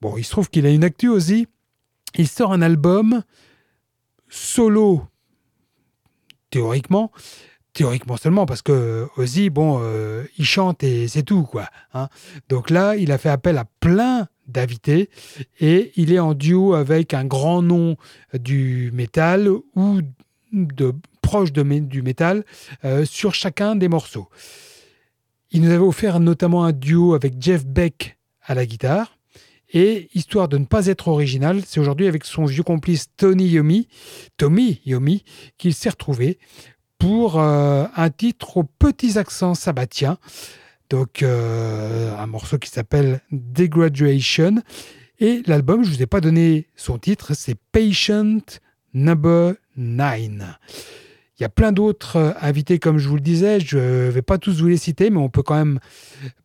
Bon, 0.00 0.16
il 0.16 0.24
se 0.24 0.30
trouve 0.30 0.48
qu'il 0.48 0.64
a 0.64 0.70
une 0.70 0.82
actu 0.82 1.10
Ozzy. 1.10 1.46
Il 2.16 2.26
sort 2.26 2.54
un 2.54 2.62
album 2.62 3.22
solo, 4.30 5.06
théoriquement, 6.48 7.12
théoriquement 7.74 8.16
seulement, 8.16 8.46
parce 8.46 8.62
que 8.62 9.06
Ozzy, 9.18 9.50
bon, 9.50 9.78
euh, 9.82 10.24
il 10.38 10.46
chante 10.46 10.82
et 10.82 11.06
c'est 11.06 11.22
tout, 11.22 11.42
quoi. 11.42 11.68
Hein. 11.92 12.08
Donc 12.48 12.70
là, 12.70 12.96
il 12.96 13.12
a 13.12 13.18
fait 13.18 13.28
appel 13.28 13.58
à 13.58 13.66
plein 13.80 14.26
d'invités 14.52 15.10
et 15.60 15.92
il 15.96 16.12
est 16.12 16.18
en 16.18 16.34
duo 16.34 16.74
avec 16.74 17.14
un 17.14 17.24
grand 17.24 17.62
nom 17.62 17.96
du 18.34 18.90
métal 18.92 19.48
ou 19.48 20.00
de 20.52 20.94
proche 21.22 21.52
de, 21.52 21.62
du 21.62 22.02
métal 22.02 22.44
euh, 22.84 23.04
sur 23.04 23.34
chacun 23.34 23.74
des 23.74 23.88
morceaux. 23.88 24.28
Il 25.50 25.62
nous 25.62 25.70
avait 25.70 25.78
offert 25.78 26.20
notamment 26.20 26.64
un 26.64 26.72
duo 26.72 27.14
avec 27.14 27.34
Jeff 27.40 27.64
Beck 27.64 28.18
à 28.42 28.54
la 28.54 28.66
guitare. 28.66 29.18
Et 29.74 30.10
histoire 30.14 30.48
de 30.48 30.58
ne 30.58 30.66
pas 30.66 30.86
être 30.86 31.08
original, 31.08 31.62
c'est 31.66 31.80
aujourd'hui 31.80 32.06
avec 32.06 32.26
son 32.26 32.44
vieux 32.44 32.62
complice 32.62 33.06
Tony 33.16 33.48
Yomi, 33.48 33.88
Tommy 34.36 34.82
Yomi, 34.84 35.24
qu'il 35.56 35.72
s'est 35.72 35.88
retrouvé 35.88 36.38
pour 36.98 37.40
euh, 37.40 37.86
un 37.96 38.10
titre 38.10 38.58
aux 38.58 38.64
petits 38.64 39.18
accents 39.18 39.54
sabbatiens. 39.54 40.18
Donc, 40.92 41.22
euh, 41.22 42.14
un 42.18 42.26
morceau 42.26 42.58
qui 42.58 42.68
s'appelle 42.68 43.22
Degraduation. 43.30 44.56
Et 45.20 45.40
l'album, 45.46 45.82
je 45.82 45.88
ne 45.88 45.94
vous 45.94 46.02
ai 46.02 46.06
pas 46.06 46.20
donné 46.20 46.66
son 46.76 46.98
titre, 46.98 47.32
c'est 47.34 47.56
Patient 47.72 48.40
Number 48.92 49.54
9. 49.78 50.58
Il 51.38 51.42
y 51.42 51.44
a 51.46 51.48
plein 51.48 51.72
d'autres 51.72 52.16
euh, 52.16 52.32
invités, 52.42 52.78
comme 52.78 52.98
je 52.98 53.08
vous 53.08 53.14
le 53.14 53.22
disais. 53.22 53.58
Je 53.58 53.78
ne 53.78 54.10
vais 54.10 54.20
pas 54.20 54.36
tous 54.36 54.60
vous 54.60 54.66
les 54.66 54.76
citer, 54.76 55.08
mais 55.08 55.16
on 55.16 55.30
peut 55.30 55.42
quand 55.42 55.54
même 55.54 55.80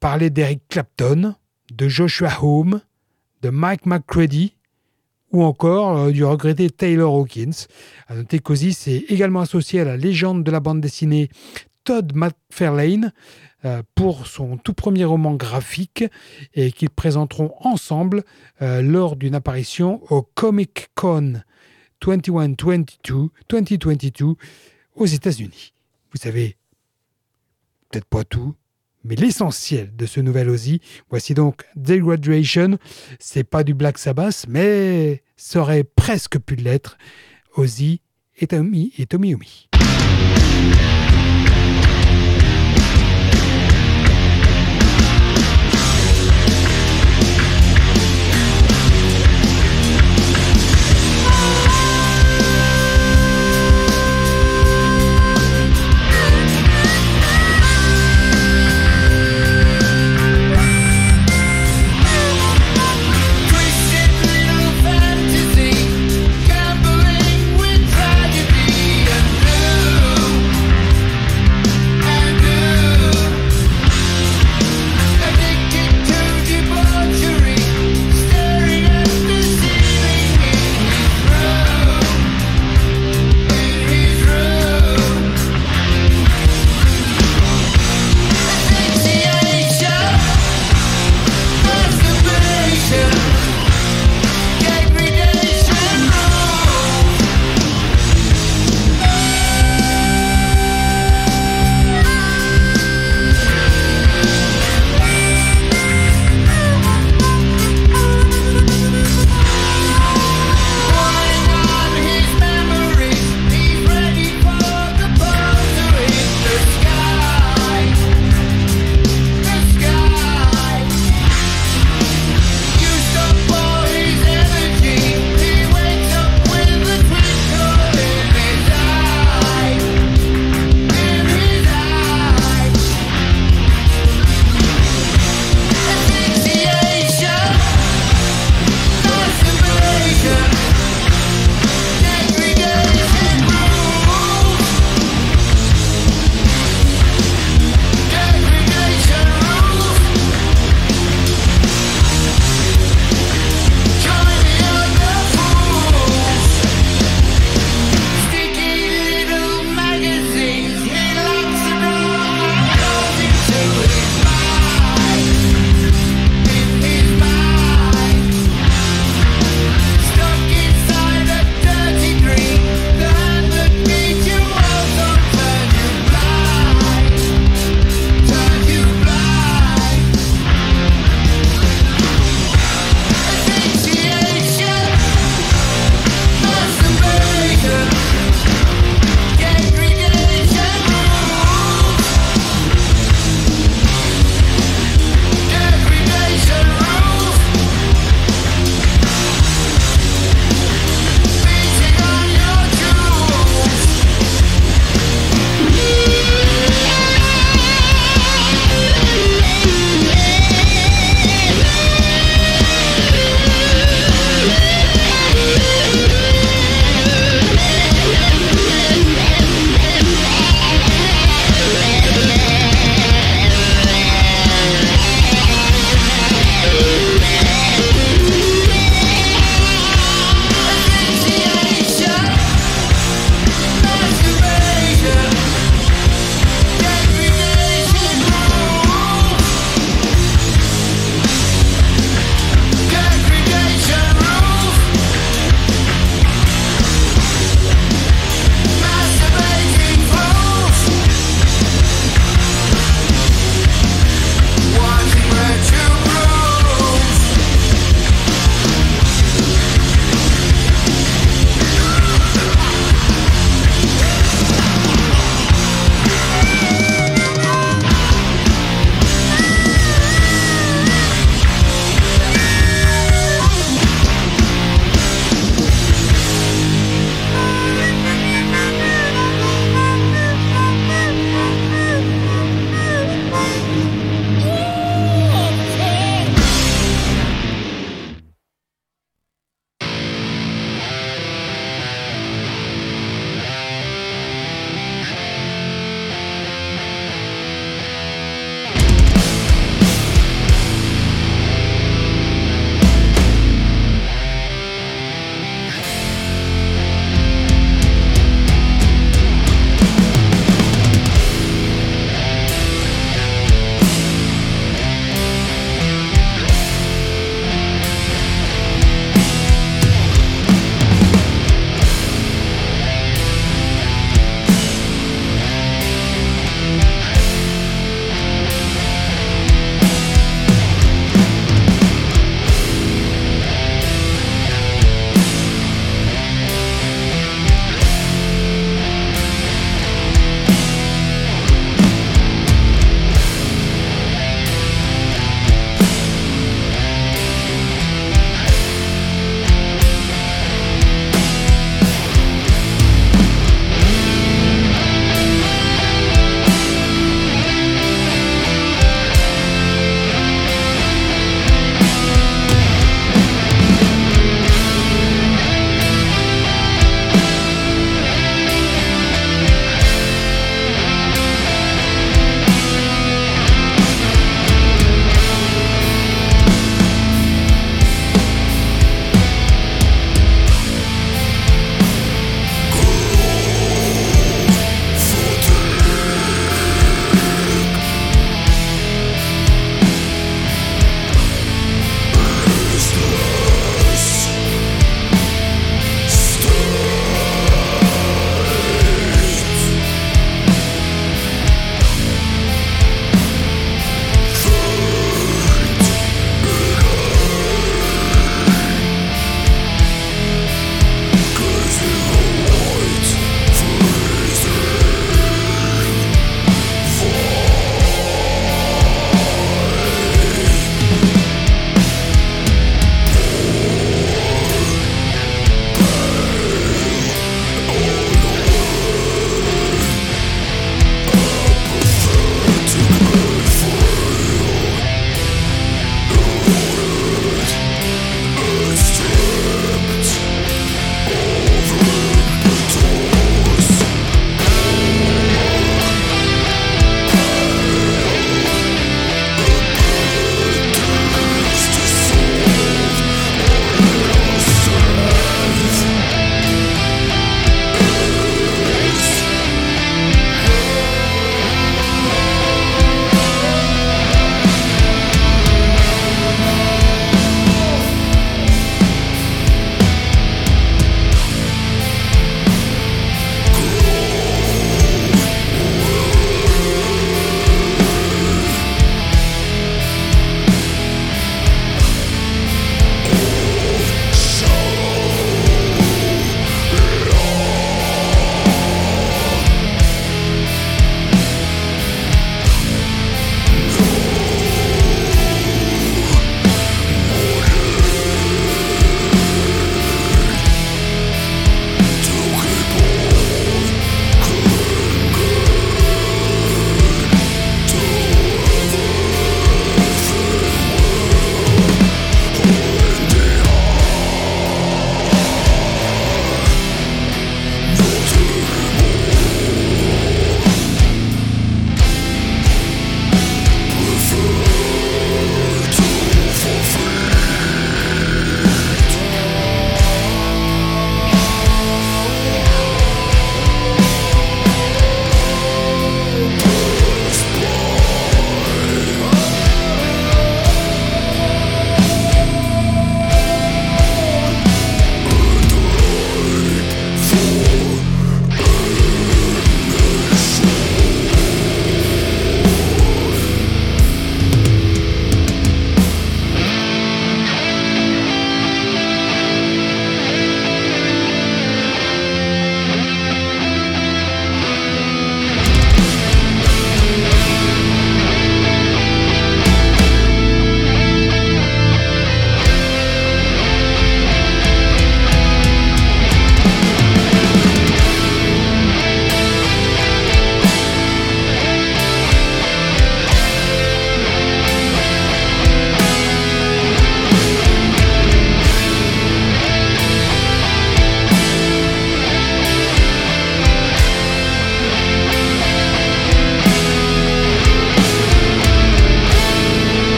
parler 0.00 0.28
d'Eric 0.28 0.62
Clapton, 0.68 1.36
de 1.72 1.86
Joshua 1.86 2.42
Home, 2.42 2.80
de 3.42 3.50
Mike 3.50 3.86
McCready, 3.86 4.56
ou 5.30 5.44
encore 5.44 5.96
euh, 5.96 6.10
du 6.10 6.24
regretté 6.24 6.68
Taylor 6.68 7.14
Hawkins. 7.14 7.68
À 8.08 8.16
noter 8.16 8.40
qu'Ozzy 8.40 8.72
s'est 8.72 9.04
également 9.08 9.42
associé 9.42 9.78
à 9.78 9.84
la 9.84 9.96
légende 9.96 10.42
de 10.42 10.50
la 10.50 10.58
bande 10.58 10.80
dessinée 10.80 11.28
Todd 11.84 12.12
McFarlane 12.16 13.12
pour 13.94 14.26
son 14.26 14.56
tout 14.56 14.74
premier 14.74 15.04
roman 15.04 15.34
graphique 15.34 16.04
et 16.54 16.72
qu'ils 16.72 16.90
présenteront 16.90 17.54
ensemble 17.60 18.24
euh, 18.60 18.82
lors 18.82 19.16
d'une 19.16 19.34
apparition 19.34 20.02
au 20.10 20.22
Comic 20.22 20.90
Con 20.94 21.42
2122, 22.00 23.28
2022 23.48 24.34
aux 24.96 25.06
États-Unis. 25.06 25.72
Vous 26.12 26.18
savez, 26.18 26.56
peut-être 27.90 28.06
pas 28.06 28.24
tout, 28.24 28.54
mais 29.04 29.14
l'essentiel 29.14 29.94
de 29.94 30.06
ce 30.06 30.20
nouvel 30.20 30.48
Ozzy. 30.48 30.80
Voici 31.10 31.34
donc 31.34 31.64
Degraduation. 31.76 32.78
C'est 33.18 33.44
pas 33.44 33.64
du 33.64 33.74
Black 33.74 33.98
Sabbath, 33.98 34.46
mais 34.48 35.22
ça 35.36 35.60
aurait 35.60 35.84
presque 35.84 36.38
pu 36.38 36.56
l'être. 36.56 36.98
Ozzy 37.56 38.00
et 38.36 38.46
Tommy 38.46 38.92
et 38.98 39.06
Tommy. 39.06 39.36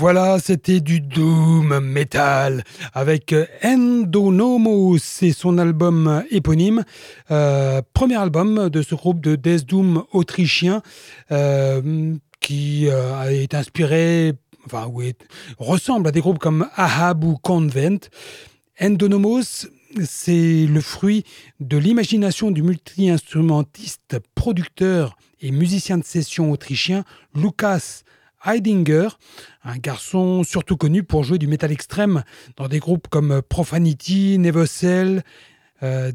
Voilà, 0.00 0.38
c'était 0.38 0.80
du 0.80 1.02
doom 1.02 1.78
metal 1.80 2.64
avec 2.94 3.34
Endonomos 3.62 4.96
et 5.20 5.32
son 5.32 5.58
album 5.58 6.24
éponyme. 6.30 6.84
Euh, 7.30 7.82
premier 7.92 8.16
album 8.16 8.70
de 8.70 8.80
ce 8.80 8.94
groupe 8.94 9.20
de 9.20 9.36
death 9.36 9.66
doom 9.66 10.04
autrichien 10.12 10.80
euh, 11.32 12.14
qui 12.40 12.88
euh, 12.88 13.28
est 13.28 13.52
inspiré, 13.52 14.32
enfin, 14.64 14.90
ressemble 15.58 16.08
à 16.08 16.12
des 16.12 16.20
groupes 16.20 16.38
comme 16.38 16.66
Ahab 16.76 17.22
ou 17.22 17.36
Convent. 17.36 18.08
Endonomos, 18.80 19.66
c'est 20.02 20.64
le 20.66 20.80
fruit 20.80 21.24
de 21.60 21.76
l'imagination 21.76 22.50
du 22.50 22.62
multi-instrumentiste, 22.62 24.16
producteur 24.34 25.18
et 25.42 25.50
musicien 25.50 25.98
de 25.98 26.04
session 26.04 26.50
autrichien 26.50 27.04
Lukas 27.34 28.04
Heidinger, 28.44 29.08
un 29.64 29.76
garçon 29.76 30.42
surtout 30.44 30.76
connu 30.76 31.02
pour 31.02 31.24
jouer 31.24 31.38
du 31.38 31.46
métal 31.46 31.72
extrême 31.72 32.22
dans 32.56 32.68
des 32.68 32.78
groupes 32.78 33.08
comme 33.08 33.42
Profanity, 33.42 34.38
Nevocell, 34.38 35.22
euh, 35.82 36.12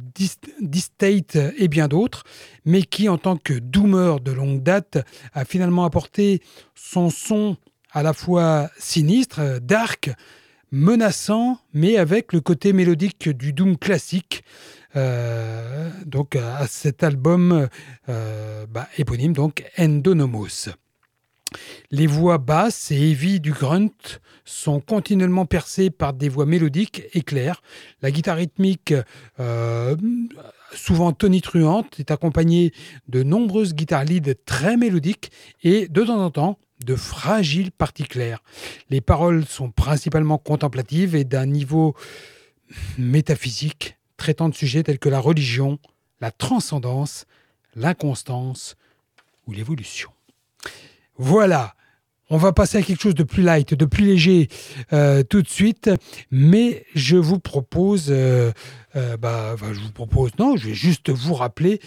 Distate 0.62 1.36
et 1.36 1.68
bien 1.68 1.88
d'autres, 1.88 2.24
mais 2.66 2.84
qui, 2.84 3.10
en 3.10 3.18
tant 3.18 3.36
que 3.38 3.54
doomer 3.54 4.20
de 4.20 4.32
longue 4.32 4.62
date, 4.62 5.00
a 5.34 5.46
finalement 5.46 5.86
apporté 5.86 6.42
son 6.76 7.10
son 7.10 7.58
à 7.92 8.04
la 8.04 8.14
fois 8.14 8.70
sinistre, 8.78 9.60
dark, 9.62 10.12
menaçant, 10.72 11.58
mais 11.74 11.98
avec 11.98 12.34
le 12.34 12.42
côté 12.42 12.74
mélodique 12.74 13.30
du 13.30 13.54
doom 13.54 13.78
classique. 13.78 14.44
Euh, 14.96 15.90
donc 16.06 16.36
à 16.36 16.68
cet 16.68 17.04
album 17.04 17.68
euh, 18.10 18.66
bah, 18.68 18.88
éponyme, 18.98 19.34
donc 19.34 19.64
Endonomos. 19.78 20.70
Les 21.92 22.08
voix 22.08 22.38
basses 22.38 22.92
et 22.92 23.12
heavy 23.12 23.40
du 23.40 23.52
grunt 23.52 24.20
sont 24.44 24.80
continuellement 24.80 25.46
percées 25.46 25.90
par 25.90 26.14
des 26.14 26.30
voix 26.30 26.46
mélodiques 26.46 27.04
et 27.14 27.22
claires. 27.22 27.62
La 28.02 28.12
guitare 28.12 28.38
rythmique, 28.38 28.94
euh, 29.40 29.96
souvent 30.74 31.14
tonitruante, 31.14 32.00
est 32.00 32.12
accompagnée 32.12 32.74
de 33.08 33.24
nombreuses 33.24 33.74
guitares 33.74 34.04
lead 34.04 34.38
très 34.46 34.78
mélodiques 34.78 35.32
et 35.64 35.88
de 35.88 36.04
temps 36.04 36.24
en 36.24 36.32
temps 36.32 36.60
de 36.84 36.96
fragiles 36.96 37.72
parties 37.72 38.04
claires. 38.04 38.44
Les 38.90 39.02
paroles 39.02 39.46
sont 39.46 39.72
principalement 39.72 40.38
contemplatives 40.38 41.16
et 41.16 41.24
d'un 41.24 41.46
niveau 41.46 41.96
métaphysique, 42.98 43.98
traitant 44.18 44.50
de 44.50 44.56
sujets 44.56 44.84
tels 44.84 45.00
que 45.00 45.10
la 45.10 45.20
religion, 45.20 45.80
la 46.20 46.32
transcendance, 46.32 47.26
l'inconstance 47.76 48.76
ou 49.48 49.54
l'évolution. 49.54 50.12
Voilà. 51.18 51.76
On 52.32 52.38
va 52.38 52.54
passer 52.54 52.80
à 52.80 52.82
quelque 52.82 53.02
chose 53.02 53.14
de 53.14 53.24
plus 53.24 53.44
light, 53.44 53.76
de 53.76 53.86
plus 53.86 54.04
léger 54.04 54.48
euh, 54.94 55.22
tout 55.22 55.44
de 55.44 55.48
suite, 55.48 55.92
mais 56.32 56.84
je 56.96 57.18
vous 57.18 57.38
propose, 57.38 58.08
euh, 58.10 58.52
euh, 58.96 59.16
bah, 59.16 59.56
je 59.60 59.80
vous 59.80 59.92
propose, 59.92 60.32
non, 60.40 60.58
je 60.58 60.70
vais 60.70 60.74
juste 60.74 61.12
vous 61.12 61.36
rappeler 61.36 61.80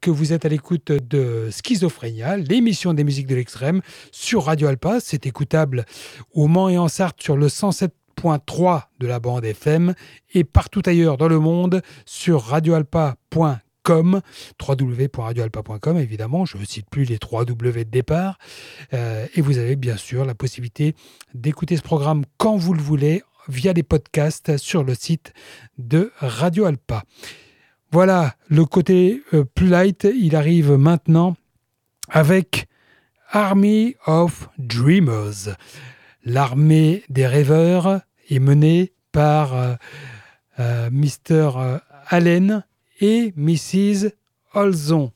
que 0.00 0.10
vous 0.10 0.32
êtes 0.32 0.46
à 0.46 0.48
l'écoute 0.48 0.92
de 0.92 1.50
Schizophrénia, 1.50 2.38
l'émission 2.38 2.94
des 2.94 3.04
musiques 3.04 3.26
de 3.26 3.34
l'extrême 3.34 3.82
sur 4.12 4.44
Radio 4.44 4.68
Alpa. 4.68 4.98
C'est 4.98 5.26
écoutable 5.26 5.84
au 6.32 6.46
Mans 6.46 6.70
et 6.70 6.78
en 6.78 6.88
Sarthe 6.88 7.22
sur 7.22 7.36
le 7.36 7.48
107.3 7.48 8.84
de 8.98 9.06
la 9.06 9.20
bande 9.20 9.44
FM 9.44 9.94
et 10.32 10.44
partout 10.44 10.82
ailleurs 10.86 11.18
dans 11.18 11.28
le 11.28 11.38
monde 11.38 11.82
sur 12.06 12.44
radioalpa.com 12.44 13.58
com, 13.82 14.20
www.radioalpa.com 14.60 15.98
évidemment, 15.98 16.44
je 16.44 16.56
ne 16.56 16.64
cite 16.64 16.88
plus 16.90 17.04
les 17.04 17.18
3 17.18 17.44
W 17.44 17.84
de 17.84 17.90
départ, 17.90 18.38
euh, 18.92 19.26
et 19.34 19.40
vous 19.40 19.58
avez 19.58 19.76
bien 19.76 19.96
sûr 19.96 20.24
la 20.24 20.34
possibilité 20.34 20.94
d'écouter 21.34 21.76
ce 21.76 21.82
programme 21.82 22.24
quand 22.38 22.56
vous 22.56 22.74
le 22.74 22.80
voulez 22.80 23.22
via 23.48 23.72
les 23.72 23.82
podcasts 23.82 24.56
sur 24.56 24.84
le 24.84 24.94
site 24.94 25.32
de 25.78 26.12
Radio 26.18 26.64
Alpa. 26.64 27.02
Voilà, 27.90 28.36
le 28.48 28.64
côté 28.64 29.22
euh, 29.34 29.44
plus 29.44 29.66
light, 29.66 30.04
il 30.04 30.36
arrive 30.36 30.72
maintenant 30.72 31.36
avec 32.08 32.66
Army 33.30 33.96
of 34.06 34.48
Dreamers. 34.58 35.56
L'armée 36.24 37.02
des 37.08 37.26
rêveurs 37.26 38.00
est 38.28 38.38
menée 38.38 38.92
par 39.10 39.76
euh, 40.60 40.90
Mr. 40.90 41.78
Allen, 42.06 42.64
et 43.02 43.34
Mrs. 43.36 44.12
Olson. 44.54 45.12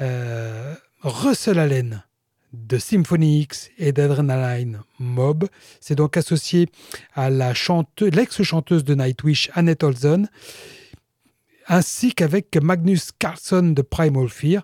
Euh, 0.00 0.74
Russell 1.02 1.60
Allen 1.60 2.02
de 2.52 2.78
Symphony 2.78 3.42
X 3.42 3.70
et 3.78 3.92
d'Adrenaline 3.92 4.80
Mob 4.98 5.48
s'est 5.80 5.94
donc 5.94 6.16
associé 6.16 6.68
à 7.14 7.30
l'ex-chanteuse 7.30 8.84
de 8.84 8.94
Nightwish 8.94 9.50
Annette 9.54 9.84
Olson 9.84 10.26
ainsi 11.66 12.14
qu'avec 12.14 12.56
Magnus 12.56 13.10
Carlson 13.18 13.72
de 13.74 13.82
Primal 13.82 14.28
Fear 14.28 14.62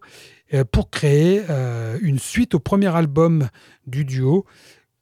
euh, 0.55 0.65
pour 0.65 0.91
créer 0.91 1.43
euh, 1.49 1.99
une 2.03 2.19
suite 2.19 2.55
au 2.55 2.59
premier 2.61 2.95
album 2.95 3.49
du 3.87 4.05
duo 4.05 4.45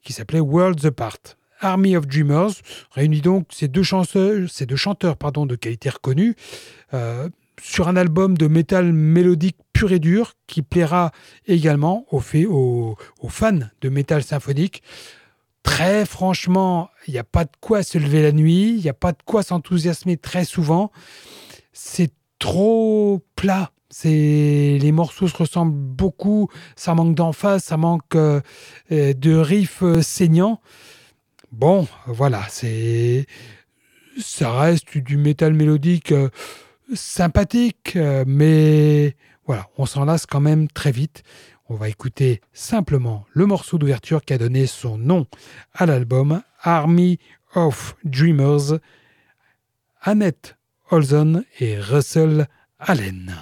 qui 0.01 0.13
s'appelait 0.13 0.39
Worlds 0.39 0.85
Apart. 0.85 1.38
Army 1.59 1.95
of 1.95 2.07
Dreamers 2.07 2.51
réunit 2.91 3.21
donc 3.21 3.47
ces 3.51 3.67
deux, 3.67 3.83
chanteurs, 3.83 4.49
ces 4.49 4.65
deux 4.65 4.75
chanteurs 4.75 5.17
pardon, 5.17 5.45
de 5.45 5.55
qualité 5.55 5.89
reconnue 5.89 6.35
euh, 6.93 7.29
sur 7.61 7.87
un 7.87 7.95
album 7.95 8.37
de 8.37 8.47
métal 8.47 8.93
mélodique 8.93 9.57
pur 9.73 9.91
et 9.91 9.99
dur 9.99 10.33
qui 10.47 10.61
plaira 10.61 11.11
également 11.47 12.05
aux, 12.11 12.21
aux, 12.49 13.29
fans 13.29 13.59
de 13.81 13.89
métal 13.89 14.23
symphonique. 14.23 14.83
Très 15.63 16.05
franchement, 16.05 16.89
il 17.07 17.13
n'y 17.13 17.19
a 17.19 17.23
pas 17.23 17.43
de 17.43 17.51
quoi 17.59 17.83
se 17.83 17.97
lever 17.97 18.21
la 18.21 18.31
nuit, 18.31 18.75
il 18.75 18.81
n'y 18.81 18.89
a 18.89 18.93
pas 18.93 19.11
de 19.11 19.21
quoi 19.25 19.43
s'enthousiasmer 19.43 20.17
très 20.17 20.45
souvent. 20.45 20.91
C'est 21.73 22.11
trop 22.39 23.21
plat. 23.35 23.71
Les 24.03 24.91
morceaux 24.91 25.27
se 25.27 25.35
ressemblent 25.35 25.73
beaucoup, 25.73 26.49
ça 26.75 26.93
manque 26.93 27.15
d'emphase, 27.15 27.63
ça 27.63 27.75
manque 27.75 28.15
euh, 28.15 28.41
de 28.89 29.35
riffs 29.35 29.81
euh, 29.81 30.01
saignants. 30.01 30.61
Bon, 31.51 31.87
voilà, 32.05 32.45
c'est 32.49 33.25
ça 34.19 34.51
reste 34.59 34.97
du 34.97 35.17
métal 35.17 35.53
mélodique 35.53 36.11
euh, 36.11 36.29
sympathique, 36.93 37.95
euh, 37.95 38.23
mais 38.27 39.15
voilà, 39.45 39.67
on 39.77 39.85
s'en 39.85 40.05
lasse 40.05 40.25
quand 40.25 40.41
même 40.41 40.67
très 40.67 40.91
vite. 40.91 41.23
On 41.67 41.75
va 41.75 41.89
écouter 41.89 42.41
simplement 42.53 43.25
le 43.31 43.45
morceau 43.45 43.77
d'ouverture 43.77 44.23
qui 44.23 44.33
a 44.33 44.37
donné 44.37 44.67
son 44.67 44.97
nom 44.97 45.25
à 45.73 45.85
l'album 45.85 46.41
Army 46.61 47.19
of 47.55 47.95
Dreamers, 48.03 48.79
Annette 50.01 50.55
Olson 50.91 51.43
et 51.59 51.79
Russell 51.79 52.47
Allen. 52.79 53.35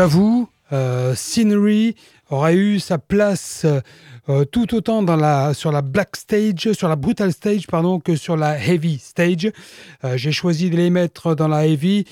J'avoue, 0.00 0.48
euh, 0.72 1.14
Scenery 1.14 1.94
aurait 2.30 2.56
eu 2.56 2.80
sa 2.80 2.96
place 2.96 3.66
euh, 4.30 4.46
tout 4.46 4.74
autant 4.74 5.04
sur 5.52 5.72
la 5.72 5.82
black 5.82 6.16
stage, 6.16 6.72
sur 6.72 6.88
la 6.88 6.96
brutal 6.96 7.34
stage, 7.34 7.66
pardon, 7.66 8.00
que 8.00 8.16
sur 8.16 8.34
la 8.34 8.58
heavy 8.58 8.96
stage. 8.98 9.52
Euh, 10.04 10.16
j'ai 10.16 10.32
choisi 10.32 10.70
de 10.70 10.76
les 10.76 10.88
mettre 10.88 11.34
dans 11.34 11.48
la 11.48 11.66
heavy 11.66 12.06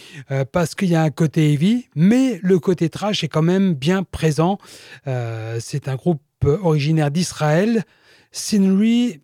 parce 0.52 0.74
qu'il 0.74 0.90
y 0.90 0.96
a 0.96 1.02
un 1.02 1.08
côté 1.08 1.54
heavy, 1.54 1.88
mais 1.94 2.40
le 2.42 2.58
côté 2.58 2.90
trash 2.90 3.24
est 3.24 3.28
quand 3.28 3.40
même 3.40 3.72
bien 3.72 4.02
présent. 4.02 4.58
c'est 5.06 5.88
un 5.88 5.96
groupe 5.96 6.20
originaire 6.44 7.10
d'Israël. 7.10 7.84
Scenery, 8.32 9.22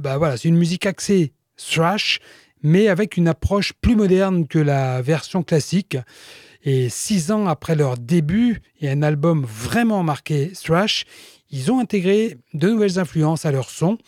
bah 0.00 0.18
voilà, 0.18 0.36
c'est 0.36 0.46
une 0.46 0.56
musique 0.56 0.86
axée 0.86 1.32
thrash, 1.56 2.20
mais 2.62 2.86
avec 2.86 3.16
une 3.16 3.26
approche 3.26 3.72
plus 3.72 3.96
moderne 3.96 4.46
que 4.46 4.60
la 4.60 5.02
version 5.02 5.42
classique. 5.42 5.96
Et 6.64 6.88
six 6.88 7.30
ans 7.30 7.46
après 7.46 7.76
leur 7.76 7.98
début 7.98 8.62
et 8.80 8.90
un 8.90 9.02
album 9.02 9.44
vraiment 9.44 10.02
marqué 10.02 10.50
thrash, 10.52 11.04
ils 11.50 11.70
ont 11.70 11.78
intégré 11.78 12.38
de 12.54 12.70
nouvelles 12.70 12.98
influences 12.98 13.44
à 13.44 13.52
leur 13.52 13.68
son 13.68 13.98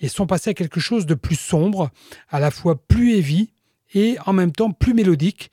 et 0.00 0.08
sont 0.08 0.26
passés 0.26 0.50
à 0.50 0.54
quelque 0.54 0.80
chose 0.80 1.06
de 1.06 1.14
plus 1.14 1.38
sombre, 1.38 1.90
à 2.28 2.40
la 2.40 2.50
fois 2.50 2.76
plus 2.76 3.16
heavy 3.16 3.52
et 3.94 4.16
en 4.26 4.32
même 4.32 4.50
temps 4.50 4.72
plus 4.72 4.92
mélodique, 4.92 5.52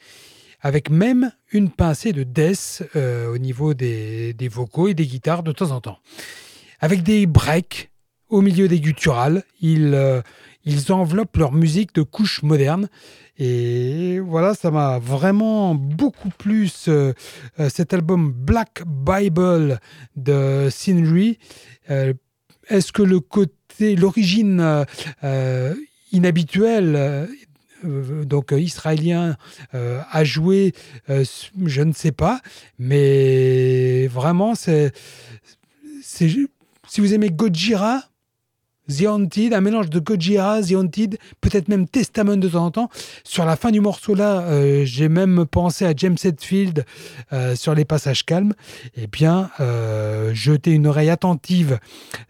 avec 0.61 0.89
même 0.89 1.31
une 1.51 1.69
pincée 1.69 2.11
de 2.11 2.23
death 2.23 2.83
euh, 2.95 3.31
au 3.31 3.37
niveau 3.37 3.75
des, 3.75 4.35
vocaux 4.51 4.87
et 4.87 4.95
des 4.95 5.05
guitares 5.05 5.43
de 5.43 5.51
temps 5.51 5.71
en 5.71 5.81
temps. 5.81 5.99
Avec 6.79 7.03
des 7.03 7.27
breaks 7.27 7.91
au 8.29 8.41
milieu 8.41 8.67
des 8.67 8.79
gutturales, 8.79 9.43
ils, 9.61 9.93
euh, 9.93 10.21
ils 10.67 10.91
enveloppent 10.91 11.37
leur 11.37 11.53
musique 11.53 11.95
de 11.95 12.03
couches 12.03 12.43
modernes 12.43 12.89
et 13.39 14.19
voilà, 14.19 14.53
ça 14.53 14.69
m'a 14.69 14.99
vraiment 14.99 15.75
beaucoup 15.75 16.29
plus 16.29 16.87
euh, 16.87 17.13
euh, 17.59 17.69
cet 17.69 17.93
album 17.93 18.31
Black 18.31 18.83
Bible 18.85 19.79
de 20.15 20.69
Scenery. 20.71 21.37
Euh, 21.89 22.13
est-ce 22.67 22.91
que 22.91 23.03
le 23.03 23.19
côté, 23.19 23.95
l'origine 23.95 24.85
inhabituelle 26.11 27.29
donc 27.83 28.51
israélien 28.51 29.37
a 29.71 30.23
joué, 30.25 30.73
je 31.07 31.81
ne 31.81 31.93
sais 31.93 32.11
pas, 32.11 32.41
mais 32.77 34.07
vraiment 34.07 34.55
c'est, 34.55 34.91
si 36.01 36.49
vous 36.97 37.13
aimez 37.13 37.29
Gojira, 37.29 38.01
The 38.89 39.05
Haunted, 39.07 39.53
un 39.53 39.61
mélange 39.61 39.89
de 39.89 39.99
Gojira, 39.99 40.61
The 40.61 40.73
Haunted, 40.73 41.17
peut-être 41.41 41.67
même 41.67 41.87
Testament 41.87 42.37
de 42.37 42.47
temps 42.47 42.65
en 42.65 42.71
temps. 42.71 42.89
Sur 43.23 43.45
la 43.45 43.55
fin 43.55 43.71
du 43.71 43.81
morceau 43.81 44.15
là, 44.15 44.41
euh, 44.41 44.85
j'ai 44.85 45.09
même 45.09 45.45
pensé 45.45 45.85
à 45.85 45.93
James 45.95 46.17
Hetfield 46.23 46.85
euh, 47.33 47.55
sur 47.55 47.75
les 47.75 47.85
passages 47.85 48.25
calmes. 48.25 48.53
Eh 48.95 49.07
bien, 49.07 49.49
euh, 49.59 50.33
jetez 50.33 50.71
une 50.71 50.87
oreille 50.87 51.09
attentive 51.09 51.79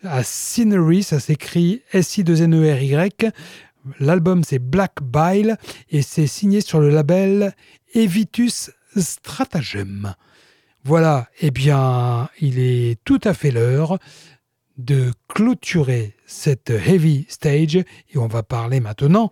à 0.04 0.24
Scenery, 0.24 1.04
ça 1.04 1.20
s'écrit 1.20 1.82
S-I-2-N-E-R-Y. 1.94 3.32
L'album 4.00 4.44
c'est 4.44 4.60
Black 4.60 5.02
Bile 5.02 5.58
et 5.90 6.02
c'est 6.02 6.28
signé 6.28 6.62
sur 6.62 6.80
le 6.80 6.90
label 6.90 7.54
Evitus 7.94 8.72
Stratagem. 8.98 10.14
Voilà, 10.84 11.28
eh 11.42 11.52
bien, 11.52 12.30
il 12.40 12.60
est 12.60 12.98
tout 13.04 13.20
à 13.24 13.34
fait 13.34 13.52
l'heure 13.52 13.98
de 14.78 15.12
clôturer 15.28 16.17
cette 16.28 16.70
heavy 16.70 17.26
stage 17.30 17.78
et 17.78 18.18
on 18.18 18.28
va 18.28 18.44
parler 18.44 18.80
maintenant 18.80 19.32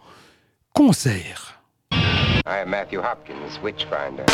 concert. 0.73 1.61
I 1.91 2.61
am 2.61 2.69
Matthew 2.69 2.99
Hopkins, 2.99 3.59
Witchfinder. 3.63 4.25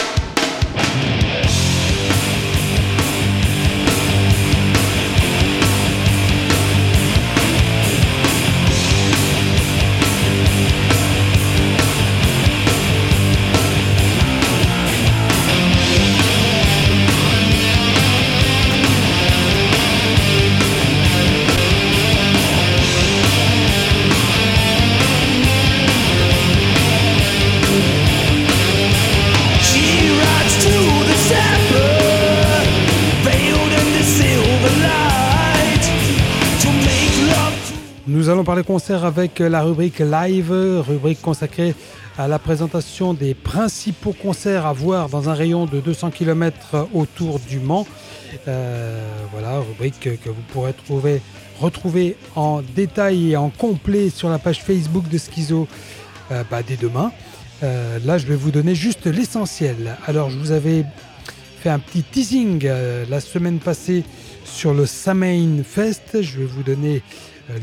Nous 38.22 38.30
allons 38.30 38.44
parler 38.44 38.62
concert 38.62 39.04
avec 39.04 39.40
la 39.40 39.64
rubrique 39.64 39.98
live, 39.98 40.52
rubrique 40.88 41.24
consacrée 41.24 41.74
à 42.20 42.28
la 42.28 42.38
présentation 42.38 43.16
des 43.16 43.34
principaux 43.34 44.14
concerts 44.14 44.68
à 44.68 44.74
voir 44.74 45.10
dans 45.10 45.28
un 45.28 45.34
rayon 45.34 45.66
de 45.66 45.80
200 45.80 46.12
km 46.12 46.88
autour 46.94 47.40
du 47.40 47.60
Mans. 47.60 47.88
Euh, 48.48 49.04
voilà, 49.32 49.58
rubrique 49.62 50.02
que 50.24 50.30
vous 50.30 50.44
pourrez 50.54 50.74
trouver, 50.74 51.20
retrouver 51.60 52.16
en 52.36 52.62
détail 52.62 53.32
et 53.32 53.38
en 53.38 53.50
complet 53.50 54.12
sur 54.12 54.30
la 54.30 54.38
page 54.38 54.62
Facebook 54.62 55.10
de 55.10 55.18
Schizo 55.18 55.68
euh, 56.32 56.44
bah, 56.52 56.62
dès 56.62 56.78
demain. 56.78 57.12
Euh, 57.64 57.98
là, 58.06 58.20
je 58.20 58.28
vais 58.28 58.36
vous 58.36 58.52
donner 58.52 58.76
juste 58.76 59.08
l'essentiel. 59.08 59.98
Alors, 60.06 60.30
je 60.30 60.38
vous 60.38 60.52
avais 60.52 60.86
fait 61.60 61.70
un 61.70 61.80
petit 61.80 62.04
teasing 62.04 62.70
la 63.10 63.20
semaine 63.20 63.58
passée 63.58 64.04
sur 64.46 64.76
le 64.76 64.86
Samain 64.86 65.64
Fest. 65.64 66.22
Je 66.22 66.38
vais 66.38 66.46
vous 66.46 66.62
donner 66.62 67.02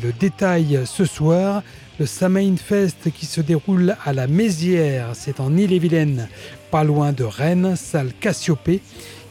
le 0.02 0.12
détail 0.12 0.80
ce 0.84 1.04
soir. 1.04 1.62
Le 1.98 2.06
Samain 2.06 2.56
Fest 2.56 3.10
qui 3.12 3.26
se 3.26 3.40
déroule 3.40 3.96
à 4.04 4.12
la 4.12 4.26
Mézière, 4.26 5.10
c'est 5.14 5.40
en 5.40 5.56
Ille-et-Vilaine, 5.56 6.28
pas 6.70 6.84
loin 6.84 7.12
de 7.12 7.24
Rennes, 7.24 7.74
salle 7.76 8.12
Cassiopée, 8.20 8.80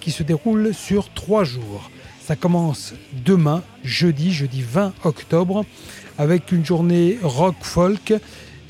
qui 0.01 0.11
se 0.11 0.23
déroule 0.23 0.73
sur 0.73 1.13
trois 1.13 1.43
jours. 1.45 1.89
Ça 2.21 2.35
commence 2.35 2.93
demain, 3.25 3.63
jeudi, 3.85 4.33
jeudi 4.33 4.61
20 4.61 4.93
octobre, 5.05 5.63
avec 6.17 6.51
une 6.51 6.65
journée 6.65 7.17
rock 7.21 7.55
folk 7.61 8.13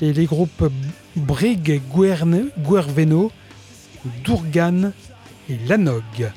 et 0.00 0.12
les 0.12 0.26
groupes 0.26 0.70
Brig 1.16 1.82
Guerveno, 1.92 3.32
Dourgan 4.24 4.92
et 5.50 5.58
Lanog. 5.66 6.30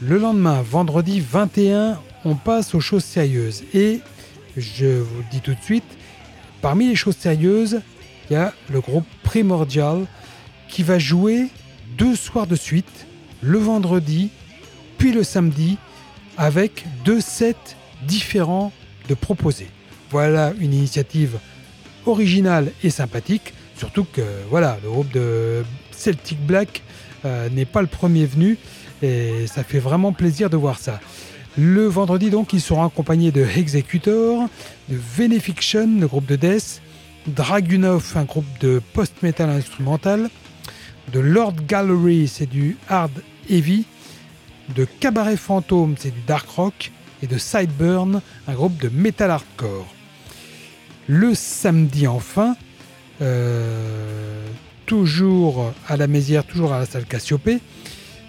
Le 0.00 0.18
lendemain, 0.18 0.62
vendredi 0.62 1.20
21, 1.20 1.98
on 2.24 2.36
passe 2.36 2.74
aux 2.74 2.80
choses 2.80 3.04
sérieuses 3.04 3.64
et 3.74 4.00
je 4.56 4.86
vous 4.86 5.18
le 5.18 5.24
dis 5.30 5.40
tout 5.40 5.54
de 5.54 5.62
suite, 5.62 5.84
parmi 6.60 6.86
les 6.88 6.96
choses 6.96 7.16
sérieuses, 7.16 7.80
il 8.28 8.34
y 8.34 8.36
a 8.36 8.52
le 8.70 8.80
groupe 8.80 9.06
Primordial 9.22 10.06
qui 10.68 10.82
va 10.82 10.98
jouer 10.98 11.48
deux 11.98 12.16
soirs 12.16 12.46
de 12.46 12.56
suite, 12.56 13.06
le 13.42 13.58
vendredi 13.58 14.30
puis 14.98 15.12
le 15.12 15.22
samedi, 15.22 15.76
avec 16.36 16.84
deux 17.04 17.20
sets 17.20 17.76
différents 18.06 18.72
de 19.08 19.14
proposés. 19.14 19.68
Voilà 20.10 20.52
une 20.58 20.72
initiative 20.72 21.38
originale 22.06 22.72
et 22.82 22.90
sympathique, 22.90 23.52
surtout 23.76 24.04
que 24.04 24.22
voilà, 24.50 24.78
le 24.82 24.90
groupe 24.90 25.10
de 25.10 25.64
Celtic 25.90 26.40
Black 26.40 26.82
euh, 27.24 27.48
n'est 27.50 27.64
pas 27.64 27.82
le 27.82 27.86
premier 27.86 28.26
venu 28.26 28.58
et 29.02 29.46
ça 29.46 29.64
fait 29.64 29.78
vraiment 29.78 30.12
plaisir 30.12 30.50
de 30.50 30.56
voir 30.56 30.78
ça. 30.78 31.00
Le 31.56 31.86
vendredi, 31.86 32.30
donc, 32.30 32.52
ils 32.52 32.60
seront 32.60 32.84
accompagnés 32.84 33.30
de 33.30 33.46
Executor, 33.56 34.48
de 34.88 34.98
Venefiction, 35.16 35.88
le 36.00 36.08
groupe 36.08 36.26
de 36.26 36.34
Death, 36.34 36.82
Dragunov, 37.28 38.12
un 38.16 38.24
groupe 38.24 38.46
de 38.60 38.82
post-metal 38.92 39.48
instrumental, 39.50 40.30
de 41.12 41.20
Lord 41.20 41.54
Gallery, 41.68 42.26
c'est 42.26 42.48
du 42.48 42.76
hard 42.88 43.12
heavy, 43.48 43.84
de 44.74 44.84
Cabaret 44.84 45.36
Fantôme, 45.36 45.94
c'est 45.96 46.12
du 46.12 46.22
dark 46.26 46.48
rock, 46.48 46.90
et 47.22 47.28
de 47.28 47.38
Sideburn, 47.38 48.20
un 48.48 48.52
groupe 48.52 48.76
de 48.82 48.88
metal 48.88 49.30
hardcore. 49.30 49.86
Le 51.06 51.34
samedi, 51.34 52.08
enfin, 52.08 52.56
euh, 53.22 54.44
toujours 54.86 55.72
à 55.88 55.96
la 55.96 56.08
Mézière, 56.08 56.44
toujours 56.44 56.72
à 56.72 56.80
la 56.80 56.86
salle 56.86 57.04
Cassiopée, 57.04 57.60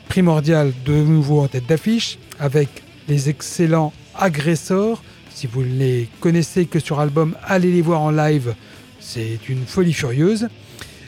Primordial 0.10 0.72
de 0.86 0.94
nouveau 0.94 1.42
en 1.42 1.48
tête 1.48 1.66
d'affiche, 1.66 2.20
avec 2.40 2.70
les 3.08 3.30
excellents 3.30 3.94
agresseurs. 4.16 5.04
Si 5.30 5.48
vous 5.48 5.64
ne 5.64 5.78
les 5.78 6.10
connaissez 6.20 6.66
que 6.66 6.80
sur 6.80 7.00
album, 7.00 7.36
allez 7.44 7.72
les 7.72 7.82
voir 7.82 8.02
en 8.02 8.12
live, 8.12 8.56
c'est 9.00 9.50
une 9.50 9.66
folie 9.66 9.94
furieuse. 9.94 10.48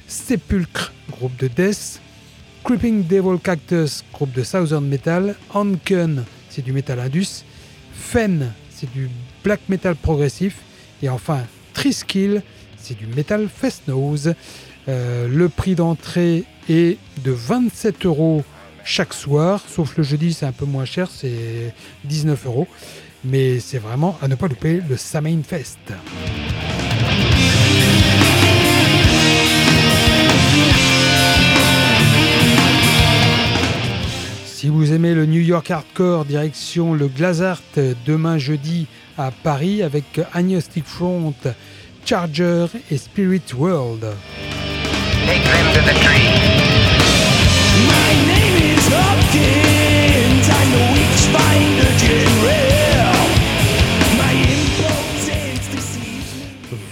Sepulcre, 0.08 0.94
groupe 1.10 1.38
de 1.38 1.48
death. 1.48 2.02
Creeping 2.64 3.08
Devil 3.08 3.40
Cactus, 3.42 4.04
groupe 4.14 4.34
de 4.34 4.44
Southern 4.44 4.86
Metal. 4.86 5.36
Anken, 5.54 6.26
c'est 6.50 6.62
du 6.62 6.74
metal 6.74 7.00
indus. 7.00 7.44
Fen, 7.94 8.52
c'est 8.70 8.92
du 8.92 9.10
black 9.44 9.62
metal 9.70 9.96
progressif. 9.96 10.58
Et 11.02 11.10
enfin, 11.10 11.40
Triskill, 11.74 12.44
c'est 12.78 12.98
du 12.98 13.08
metal 13.08 13.48
fest 13.48 13.84
nose. 13.88 14.34
Euh, 14.90 15.28
le 15.28 15.50
prix 15.50 15.76
d'entrée 15.76 16.44
est 16.70 16.98
de 17.24 17.32
27 17.32 18.06
euros 18.06 18.44
chaque 18.88 19.14
soir, 19.14 19.62
sauf 19.68 19.98
le 19.98 20.04
jeudi, 20.04 20.34
c'est 20.34 20.46
un 20.46 20.54
peu 20.54 20.66
moins 20.66 20.86
cher, 20.86 21.10
c'est 21.12 21.74
19 22.06 22.46
euros. 22.46 22.68
Mais 23.26 23.60
c'est 23.60 23.80
vraiment 23.80 24.18
à 24.22 24.28
ne 24.28 24.36
pas 24.36 24.48
louper 24.48 24.82
le 24.88 24.96
Samain 24.96 25.42
Fest. 25.46 25.78
Si 34.46 34.70
vous 34.70 34.94
aimez 34.94 35.14
le 35.14 35.26
New 35.26 35.42
York 35.42 35.70
Hardcore, 35.70 36.24
direction 36.26 36.94
le 36.94 37.08
Glazart 37.08 37.62
demain 38.06 38.38
jeudi 38.38 38.88
à 39.18 39.32
Paris 39.32 39.84
avec 39.84 40.22
Agnostic 40.34 40.86
Front, 40.86 41.34
Charger 42.06 42.68
et 42.90 42.98
Spirit 42.98 43.44
World. 43.54 44.06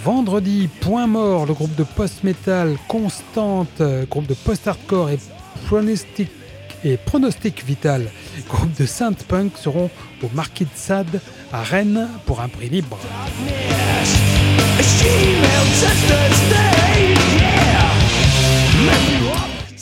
Vendredi, 0.04 0.68
point 0.80 1.06
mort, 1.08 1.46
le 1.46 1.54
groupe 1.54 1.74
de 1.74 1.82
post-metal 1.82 2.76
Constante, 2.86 3.82
groupe 4.08 4.28
de 4.28 4.34
post-hardcore 4.34 5.10
et 5.10 5.18
pronostic, 5.66 6.28
et 6.84 6.96
pronostic 6.96 7.64
Vital, 7.64 8.08
groupe 8.48 8.72
de 8.78 8.86
synth 8.86 9.24
punk 9.24 9.56
seront 9.56 9.90
au 10.22 10.28
Marquis 10.32 10.64
de 10.64 10.70
Sade 10.76 11.20
à 11.52 11.62
Rennes 11.62 12.08
pour 12.24 12.40
un 12.40 12.48
prix 12.48 12.68
libre. 12.68 12.98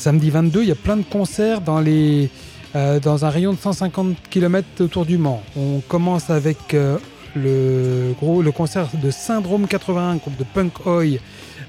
Samedi 0.05 0.28
22, 0.28 0.61
il 0.64 0.68
y 0.68 0.70
a 0.70 0.74
plein 0.74 0.98
de 0.98 1.02
concerts 1.02 1.62
dans, 1.62 1.82
euh, 1.82 2.28
un 2.74 3.30
rayon 3.30 3.55
de 3.55 3.59
150 3.59 4.16
km 4.28 4.68
autour 4.80 5.07
du 5.07 5.16
Mans. 5.16 5.42
On 5.57 5.80
commence 5.80 6.28
avec 6.28 6.74
euh, 6.74 6.98
le, 7.34 8.12
gros, 8.20 8.42
le 8.42 8.52
concert 8.52 8.86
de 9.02 9.11
Syndrome 9.11 9.66
81, 9.66 10.16
groupe 10.16 10.36
de 10.36 10.44
punk 10.44 10.84
oi, 10.84 11.18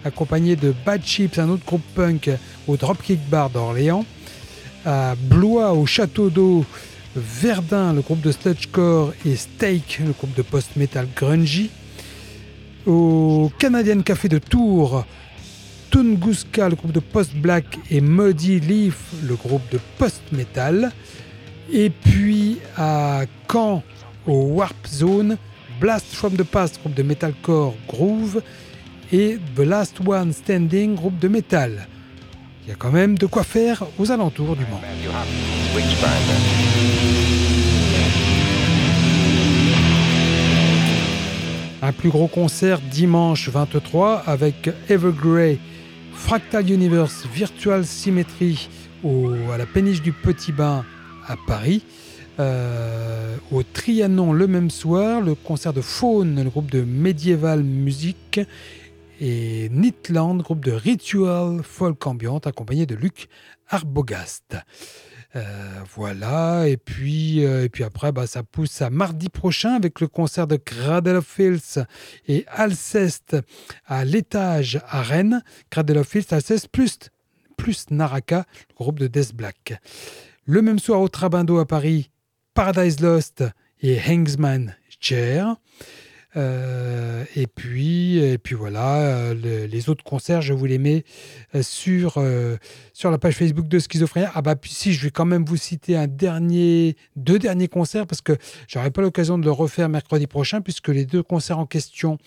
accompagné 0.04 0.58
de 0.58 0.74
Bad 0.86 1.02
Chips, 1.02 1.40
un 1.40 1.48
autre 1.48 1.64
groupe 1.66 1.82
punk 1.96 2.30
au 2.68 2.76
Dropkick 2.76 3.22
Bar 3.30 3.52
d'Orléans. 3.52 4.04
À 4.86 5.16
Blois, 5.16 5.72
au 5.72 5.86
Château 5.86 6.30
d'Eau, 6.30 6.66
Verdun, 7.16 7.94
le 7.94 8.02
groupe 8.02 8.20
de 8.20 8.34
sludgecore, 8.34 9.14
et 9.26 9.38
Steak, 9.38 10.02
le 10.06 10.12
groupe 10.12 10.36
de 10.36 10.42
post-metal 10.42 11.08
grungy. 11.16 11.70
Au 12.86 13.50
Canadian 13.58 14.02
Café 14.02 14.28
de 14.28 14.40
Tours, 14.40 15.06
Tunguska, 15.96 16.68
le 16.68 16.76
groupe 16.76 16.92
de 16.92 17.00
post-black, 17.00 17.80
et 17.90 18.02
Muddy 18.02 18.60
Leaf, 18.60 19.14
le 19.24 19.36
groupe 19.36 19.62
de 19.72 19.80
post-metal. 19.98 20.92
Et 21.72 21.90
puis 21.90 22.58
à 22.76 23.22
Caen, 23.50 23.82
au 24.28 24.42
Warp 24.56 24.76
Zone, 24.86 25.38
Blast 25.80 26.08
from 26.08 26.36
the 26.36 26.44
Past, 26.44 26.82
groupe 26.82 26.96
de 26.96 27.02
metalcore 27.02 27.76
groove, 27.88 28.42
et 29.14 29.40
The 29.56 29.60
Last 29.60 30.02
One 30.06 30.34
Standing, 30.34 30.96
groupe 30.96 31.18
de 31.18 31.30
metal. 31.30 31.88
Il 32.66 32.72
y 32.72 32.74
a 32.74 32.76
quand 32.76 32.92
même 32.92 33.18
de 33.18 33.26
quoi 33.26 33.46
faire 33.46 33.86
aux 33.98 34.12
alentours 34.12 34.58
du 34.58 34.64
Mans. 34.64 34.82
Un 41.82 41.92
plus 41.94 42.10
gros 42.10 42.28
concert 42.28 42.82
dimanche 42.82 43.48
23 43.48 44.24
avec 44.26 44.70
Evergrey, 44.90 45.58
Fractal 46.16 46.70
Universe 46.70 47.28
Virtual 47.34 47.86
Symmetry 47.86 48.70
à 49.54 49.58
la 49.58 49.66
péniche 49.66 50.02
du 50.02 50.12
Petit 50.12 50.52
Bain 50.52 50.84
à 51.28 51.36
Paris. 51.48 51.84
Euh, 52.40 53.38
au 53.52 53.64
Trianon 53.64 54.34
le 54.34 54.48
même 54.48 54.70
soir, 54.70 55.22
le 55.22 55.36
concert 55.36 55.74
de 55.74 55.82
Faune, 55.82 56.44
le 56.44 56.50
groupe 56.50 56.72
de 56.72 56.82
Medieval 56.82 57.64
Music, 57.64 58.42
et 59.22 59.70
Nitland, 59.70 60.42
groupe 60.42 60.66
de 60.66 60.72
Ritual 60.72 61.62
Folk 61.64 62.06
Ambient, 62.06 62.40
accompagné 62.40 62.86
de 62.86 62.96
Luc 62.96 63.30
Arbogast. 63.70 64.58
Euh, 65.36 65.82
voilà, 65.94 66.68
et 66.68 66.78
puis, 66.78 67.44
euh, 67.44 67.66
et 67.66 67.70
puis 67.70 67.84
après, 67.84 68.14
bah, 68.14 68.26
ça 68.26 68.44
pousse 68.44 68.82
à 68.82 68.90
mardi 68.90 69.28
prochain 69.28 69.74
avec 69.74 70.00
le 70.00 70.08
concert 70.08 70.48
de 70.48 70.56
Cradle 70.56 71.18
of 71.18 71.28
Filth 71.28 71.80
et 72.28 72.46
Alceste 72.48 73.36
à 73.86 74.06
l'étage 74.06 74.80
à 74.88 75.02
Rennes. 75.02 75.44
Cradle 75.70 75.98
of 75.98 76.08
Filth, 76.08 76.32
Alceste 76.32 76.70
plus, 76.70 77.00
plus 77.58 77.88
Naraka, 77.92 78.46
groupe 78.78 79.00
de 79.00 79.08
Death 79.08 79.36
Black. 79.36 79.74
Le 80.46 80.62
même 80.62 80.80
soir 80.80 81.02
au 81.02 81.10
Trabindo 81.10 81.58
à 81.60 81.66
Paris, 81.66 82.12
Paradise 82.54 83.02
Lost 83.02 83.44
et 83.82 84.00
Hangsman 84.00 84.74
Chair. 85.02 85.58
Euh, 86.38 87.24
et 87.36 87.48
puis, 87.48 88.18
et 88.18 88.38
puis 88.38 88.56
voilà, 88.56 88.98
euh, 88.98 89.68
les 89.68 89.90
autres 89.90 90.04
concerts, 90.04 90.42
je 90.42 90.54
vous 90.54 90.66
les 90.66 90.78
mets 90.78 91.06
euh, 91.54 91.64
sur, 91.64 92.22
sur 92.94 93.12
la 93.12 93.18
page 93.18 93.36
Facebook 93.36 93.68
de 93.68 93.80
Schizophrénia. 93.80 94.32
Ah 94.36 94.42
bah 94.42 94.56
si, 94.66 94.94
je 94.94 95.04
vais 95.04 95.12
quand 95.12 95.26
même 95.26 95.46
vous 95.46 95.58
citer 95.58 95.96
un 95.96 96.08
dernier, 96.08 96.96
deux 97.16 97.40
derniers 97.40 97.68
concerts 97.68 98.08
parce 98.08 98.22
que 98.22 98.34
j'aurai 98.68 98.92
pas 98.92 99.02
l'occasion 99.02 99.38
de 99.38 99.46
le 99.46 99.52
refaire 99.52 99.90
mercredi 99.90 100.28
prochain 100.28 100.62
puisque 100.62 100.90
les 100.90 101.06
deux 101.06 101.24
concerts 101.24 101.60
en 101.60 101.66
question 101.66 102.18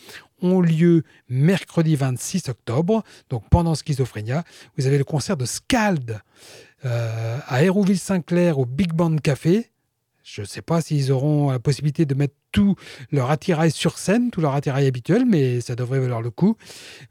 ont 0.41 0.61
lieu 0.61 1.03
mercredi 1.29 1.97
26 1.97 2.49
octobre, 2.49 3.03
donc 3.29 3.49
pendant 3.51 3.75
Schizophrénia. 3.75 4.45
Vous 4.77 4.87
avez 4.87 4.99
le 4.99 5.05
concert 5.05 5.37
de 5.37 5.45
Scald 5.45 6.21
à 6.85 7.65
Hérouville-Saint-Clair 7.65 8.59
au 8.59 8.65
Big 8.65 8.93
Band 8.93 9.17
Café. 9.17 9.71
Je 10.23 10.43
ne 10.43 10.47
sais 10.47 10.63
pas 10.63 10.81
s'ils 10.81 11.11
auront 11.11 11.51
la 11.51 11.59
possibilité 11.59 12.05
de 12.05 12.15
mettre 12.15 12.35
tout 12.53 12.75
leur 13.13 13.31
attirail 13.31 13.71
sur 13.71 13.99
scène, 13.99 14.31
tout 14.31 14.41
leur 14.41 14.55
attirail 14.55 14.87
habituel, 14.87 15.25
mais 15.27 15.61
ça 15.61 15.75
devrait 15.75 16.01
valoir 16.01 16.23
le 16.23 16.31
coup. 16.31 16.57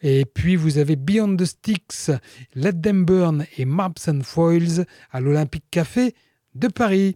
Et 0.01 0.25
puis 0.25 0.55
vous 0.55 0.77
avez 0.77 0.95
Beyond 0.95 1.35
the 1.35 1.45
Sticks, 1.45 2.11
Let 2.55 2.81
Them 2.81 3.05
Burn 3.05 3.45
et 3.57 3.65
Maps 3.65 4.07
and 4.07 4.21
Foils 4.23 4.85
à 5.11 5.19
l'Olympique 5.19 5.65
Café 5.71 6.15
de 6.57 6.67
Paris. 6.67 7.15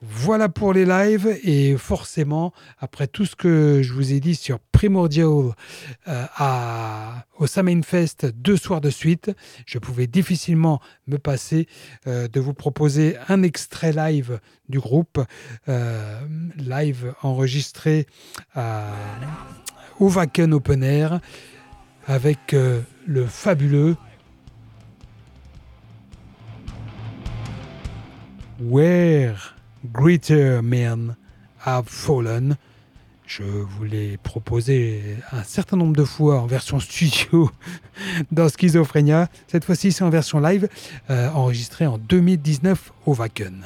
Voilà 0.00 0.48
pour 0.48 0.72
les 0.72 0.84
lives 0.84 1.38
et 1.44 1.76
forcément, 1.76 2.52
après 2.78 3.06
tout 3.06 3.24
ce 3.24 3.36
que 3.36 3.80
je 3.82 3.92
vous 3.92 4.12
ai 4.12 4.20
dit 4.20 4.34
sur 4.34 4.58
Primordial 4.58 5.54
euh, 6.08 6.24
à, 6.36 7.26
au 7.38 7.46
Samain 7.46 7.82
Fest 7.82 8.26
deux 8.26 8.56
soirs 8.56 8.80
de 8.80 8.90
suite, 8.90 9.30
je 9.66 9.78
pouvais 9.78 10.06
difficilement 10.06 10.80
me 11.06 11.18
passer 11.18 11.66
euh, 12.06 12.28
de 12.28 12.40
vous 12.40 12.54
proposer 12.54 13.16
un 13.28 13.42
extrait 13.42 13.92
live 13.92 14.40
du 14.68 14.80
groupe, 14.80 15.20
euh, 15.68 16.20
live 16.56 17.14
enregistré 17.22 18.06
au 19.98 20.10
Wacken 20.10 20.54
Open 20.54 20.82
Air 20.82 21.20
avec 22.06 22.54
le 23.06 23.26
fabuleux 23.26 23.96
Where 28.60 29.54
Greater 29.90 30.62
Men 30.62 31.16
Have 31.64 31.86
Fallen. 31.86 32.56
Je 33.26 33.42
vous 33.42 33.84
l'ai 33.84 34.18
proposé 34.18 35.16
un 35.32 35.42
certain 35.44 35.78
nombre 35.78 35.96
de 35.96 36.04
fois 36.04 36.40
en 36.40 36.46
version 36.46 36.78
studio 36.78 37.50
dans 38.32 38.48
Schizophrénia. 38.50 39.28
Cette 39.46 39.64
fois-ci, 39.64 39.92
c'est 39.92 40.04
en 40.04 40.10
version 40.10 40.40
live, 40.40 40.68
euh, 41.08 41.30
enregistrée 41.30 41.86
en 41.86 41.96
2019 41.96 42.92
au 43.06 43.14
Wacken. 43.14 43.64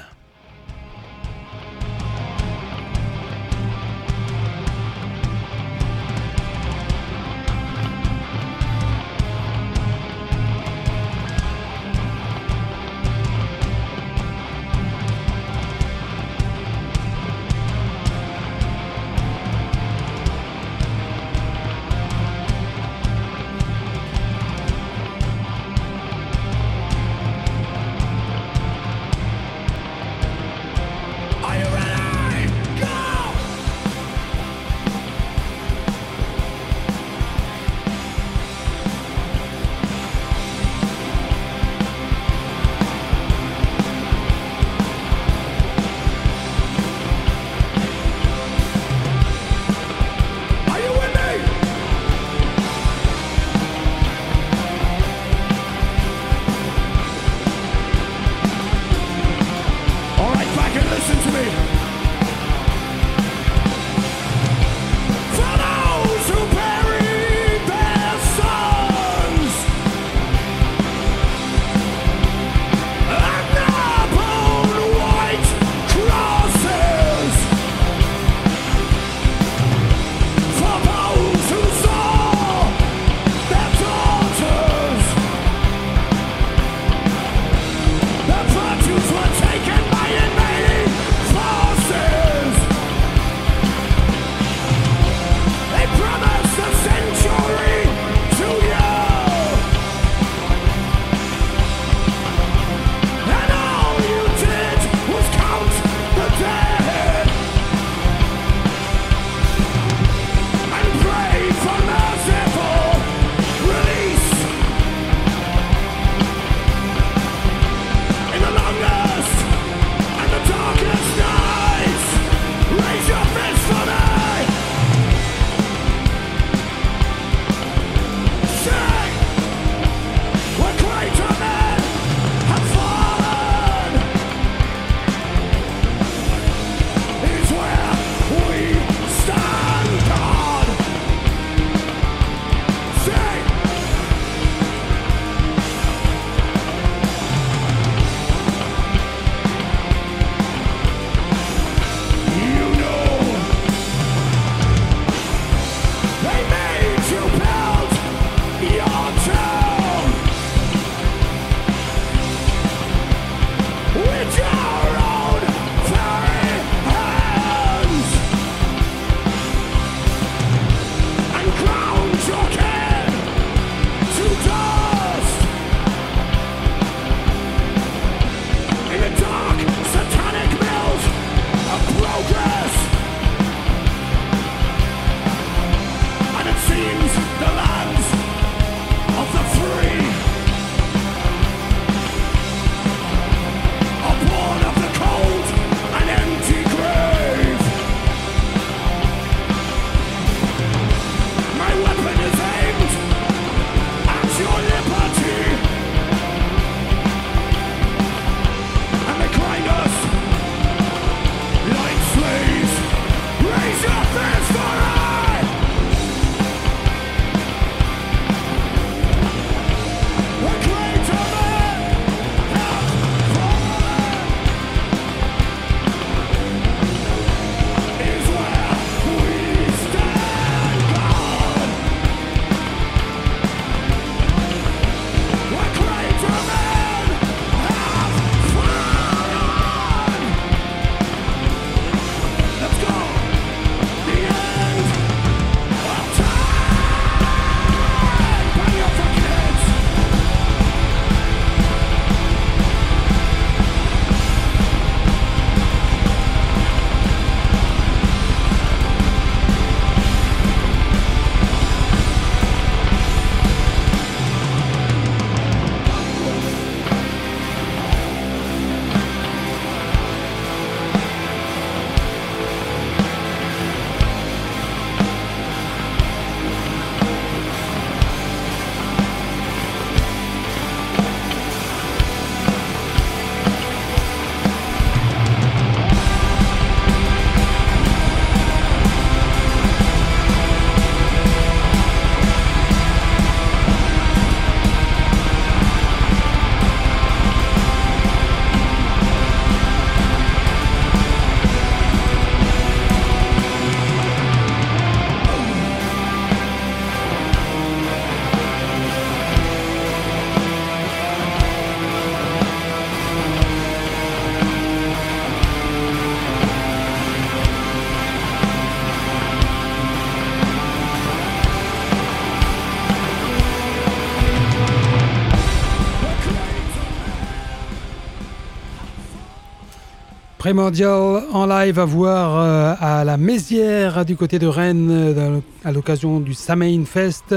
Primordial 330.44 331.22
en 331.32 331.46
live 331.46 331.78
à 331.78 331.86
voir 331.86 332.38
euh, 332.38 332.74
à 332.78 333.02
la 333.02 333.16
Mézière 333.16 334.04
du 334.04 334.14
côté 334.14 334.38
de 334.38 334.46
Rennes 334.46 334.90
euh, 334.90 335.40
à 335.64 335.72
l'occasion 335.72 336.20
du 336.20 336.34
Samain 336.34 336.84
Fest 336.84 337.34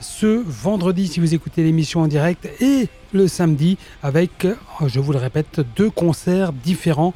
ce 0.00 0.42
vendredi 0.46 1.08
si 1.08 1.18
vous 1.18 1.32
écoutez 1.32 1.62
l'émission 1.62 2.02
en 2.02 2.08
direct 2.08 2.50
et 2.60 2.88
le 3.14 3.26
samedi 3.26 3.78
avec, 4.02 4.46
je 4.86 5.00
vous 5.00 5.12
le 5.12 5.18
répète, 5.18 5.62
deux 5.76 5.88
concerts 5.88 6.52
différents, 6.52 7.14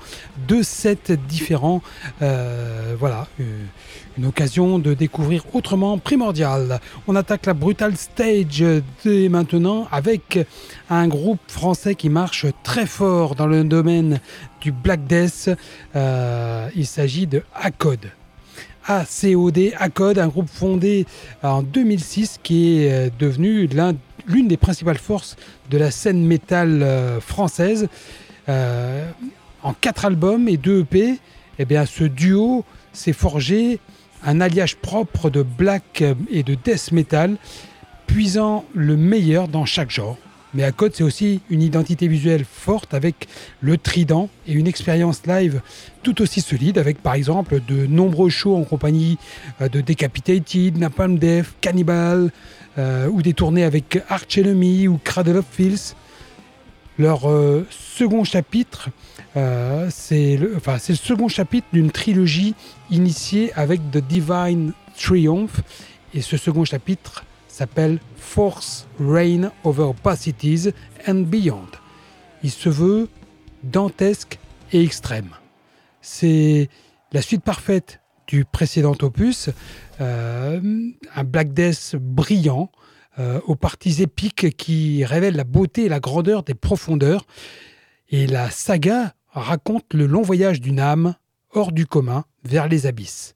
deux 0.49 0.63
sets 0.63 1.19
différents. 1.29 1.83
Euh, 2.23 2.95
voilà, 2.99 3.27
une 4.19 4.27
occasion 4.27 4.79
de 4.79 4.95
découvrir 4.95 5.45
autrement 5.53 5.99
Primordial. 5.99 6.81
On 7.07 7.17
attaque 7.17 7.47
la 7.47 7.55
Brutal 7.55 7.97
Stage 7.97 8.65
dès 9.05 9.29
maintenant 9.29 9.87
avec 9.93 10.39
un 10.89 11.07
groupe 11.07 11.41
français 11.49 11.95
qui 11.95 12.09
marche 12.09 12.47
très 12.63 12.87
fort 12.87 13.35
dans 13.35 13.47
le 13.47 13.65
domaine 13.65 14.21
du 14.61 14.73
Black 14.73 15.07
Death. 15.07 15.51
Euh, 15.95 16.69
il 16.75 16.87
s'agit 16.87 17.27
de 17.27 17.43
ACOD. 17.55 18.11
ACOD, 18.87 19.73
ACOD, 19.79 20.19
un 20.19 20.29
groupe 20.29 20.49
fondé 20.49 21.07
en 21.43 21.63
2006 21.63 22.39
qui 22.43 22.79
est 22.79 22.93
euh, 22.93 23.11
devenu 23.19 23.69
l'une 24.27 24.49
des 24.49 24.57
principales 24.57 24.99
forces 24.99 25.37
de 25.71 25.77
la 25.77 25.91
scène 25.91 26.25
métal 26.25 26.83
euh, 26.83 27.21
française. 27.21 27.89
en 28.49 29.75
quatre 29.81 30.05
albums 30.05 30.49
et 30.49 30.57
deux 30.57 30.83
EP, 30.83 31.19
eh 31.59 31.65
bien, 31.65 31.85
ce 31.85 32.05
duo 32.05 32.65
s'est 32.93 33.13
forgé 33.13 33.81
un 34.25 34.41
alliage 34.41 34.77
propre 34.77 35.31
de 35.31 35.43
black 35.43 36.05
et 36.31 36.43
de 36.43 36.55
death 36.55 36.93
metal, 36.93 37.37
puisant 38.07 38.65
le 38.75 38.97
meilleur 38.97 39.49
dans 39.49 39.65
chaque 39.65 39.91
genre. 39.91 40.19
Mais 40.55 40.65
à 40.65 40.73
côté, 40.73 40.97
c'est 40.99 41.03
aussi 41.03 41.41
une 41.51 41.61
identité 41.61 42.09
visuelle 42.09 42.47
forte 42.51 42.95
avec 42.95 43.29
le 43.61 43.77
trident 43.77 44.31
et 44.47 44.53
une 44.53 44.67
expérience 44.67 45.27
live 45.27 45.61
tout 46.03 46.23
aussi 46.23 46.41
solide 46.41 46.79
avec 46.79 47.03
par 47.03 47.15
exemple 47.15 47.61
de 47.69 47.87
nombreux 47.87 48.31
shows 48.31 48.57
en 48.57 48.63
compagnie 48.63 49.19
euh, 49.61 49.69
de 49.69 49.83
Decapitated, 49.83 50.79
Napalm 50.79 51.19
Death, 51.19 51.47
Cannibal 51.61 52.31
euh, 52.79 53.09
ou 53.09 53.21
des 53.21 53.35
tournées 53.35 53.65
avec 53.65 54.03
Arch 54.09 54.39
Enemy 54.39 54.89
ou 54.89 54.99
Cradle 55.03 55.39
of 55.39 55.45
Filth. 55.51 55.95
Leur 56.99 57.29
euh, 57.29 57.67
second 57.71 58.25
chapitre, 58.25 58.89
c'est 59.91 60.37
le, 60.37 60.55
le 60.55 60.95
second 60.95 61.29
chapitre 61.29 61.67
d'une 61.73 61.91
trilogie 61.91 62.55
initiée 62.91 63.53
avec 63.53 63.81
The 63.91 63.99
Divine 63.99 64.73
Triumph. 64.99 65.61
Et 66.15 66.23
ce 66.23 66.39
second 66.39 66.65
chapitre 66.65 67.25
s'appelle 67.49 67.99
Force 68.17 68.87
Reign 68.99 69.51
Over 69.65 69.85
Opacities 69.85 70.71
and 71.07 71.27
Beyond. 71.27 71.69
Il 72.43 72.51
se 72.51 72.69
veut 72.69 73.09
dantesque 73.63 74.39
et 74.73 74.83
extrême. 74.83 75.31
C'est 76.01 76.69
la 77.13 77.23
suite 77.23 77.43
parfaite 77.43 78.01
du 78.27 78.45
précédent 78.45 78.97
opus, 79.03 79.51
euh, 80.01 80.61
un 81.15 81.25
Black 81.25 81.53
Death 81.53 81.97
brillant, 81.99 82.71
euh, 83.19 83.41
aux 83.47 83.57
parties 83.57 84.03
épiques 84.03 84.57
qui 84.57 85.05
révèlent 85.05 85.37
la 85.37 85.45
beauté 85.45 85.85
et 85.85 85.89
la 85.89 86.01
grandeur 86.01 86.43
des 86.43 86.55
profondeurs. 86.55 87.27
Et 88.09 88.27
la 88.27 88.51
saga 88.51 89.15
raconte 89.31 89.95
le 89.95 90.07
long 90.07 90.23
voyage 90.23 90.61
d'une 90.61 90.81
âme 90.81 91.15
hors 91.51 91.73
du 91.73 91.87
commun 91.87 92.25
vers 92.45 92.69
les 92.69 92.87
abysses, 92.87 93.35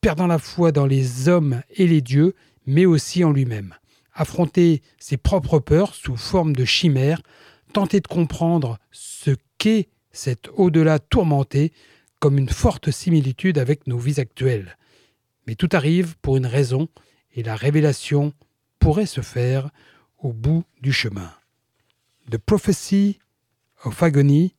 perdant 0.00 0.26
la 0.26 0.38
foi 0.38 0.72
dans 0.72 0.86
les 0.86 1.28
hommes 1.28 1.62
et 1.70 1.86
les 1.86 2.00
dieux 2.00 2.34
mais 2.66 2.86
aussi 2.86 3.24
en 3.24 3.32
lui-même. 3.32 3.74
Affronter 4.12 4.82
ses 4.98 5.16
propres 5.16 5.58
peurs 5.58 5.94
sous 5.94 6.16
forme 6.16 6.54
de 6.54 6.64
chimère, 6.64 7.20
tenter 7.72 8.00
de 8.00 8.06
comprendre 8.06 8.78
ce 8.90 9.32
qu'est 9.58 9.88
cet 10.12 10.48
au-delà 10.54 10.98
tourmenté 10.98 11.72
comme 12.20 12.38
une 12.38 12.48
forte 12.48 12.90
similitude 12.90 13.58
avec 13.58 13.86
nos 13.86 13.98
vies 13.98 14.20
actuelles. 14.20 14.76
Mais 15.46 15.54
tout 15.54 15.68
arrive 15.72 16.16
pour 16.22 16.36
une 16.36 16.46
raison 16.46 16.88
et 17.34 17.42
la 17.42 17.56
révélation 17.56 18.32
pourrait 18.80 19.06
se 19.06 19.20
faire 19.20 19.70
au 20.18 20.32
bout 20.32 20.64
du 20.82 20.92
chemin. 20.92 21.32
The 22.30 22.38
Prophecy 22.38 23.20
of 23.84 24.02
Agony, 24.02 24.56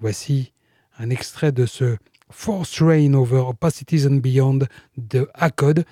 voici 0.00 0.52
un 0.98 1.08
extrait 1.08 1.52
de 1.52 1.64
ce 1.64 1.96
Force 2.30 2.82
Reign 2.82 3.14
over 3.14 3.38
Opacities 3.38 4.06
and 4.06 4.16
Beyond 4.16 4.60
de 4.96 5.28
Akkad 5.34 5.86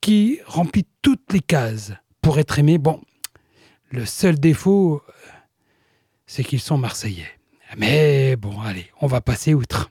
qui 0.00 0.40
remplit 0.46 0.86
toutes 1.02 1.32
les 1.32 1.40
cases 1.40 1.92
pour 2.22 2.38
être 2.38 2.58
aimé. 2.58 2.78
Bon, 2.78 3.00
le 3.90 4.06
seul 4.06 4.38
défaut, 4.38 5.02
c'est 6.26 6.44
qu'ils 6.44 6.60
sont 6.60 6.78
marseillais. 6.78 7.28
Mais 7.76 8.36
bon, 8.36 8.60
allez, 8.60 8.90
on 9.00 9.06
va 9.06 9.20
passer 9.20 9.54
outre. 9.54 9.90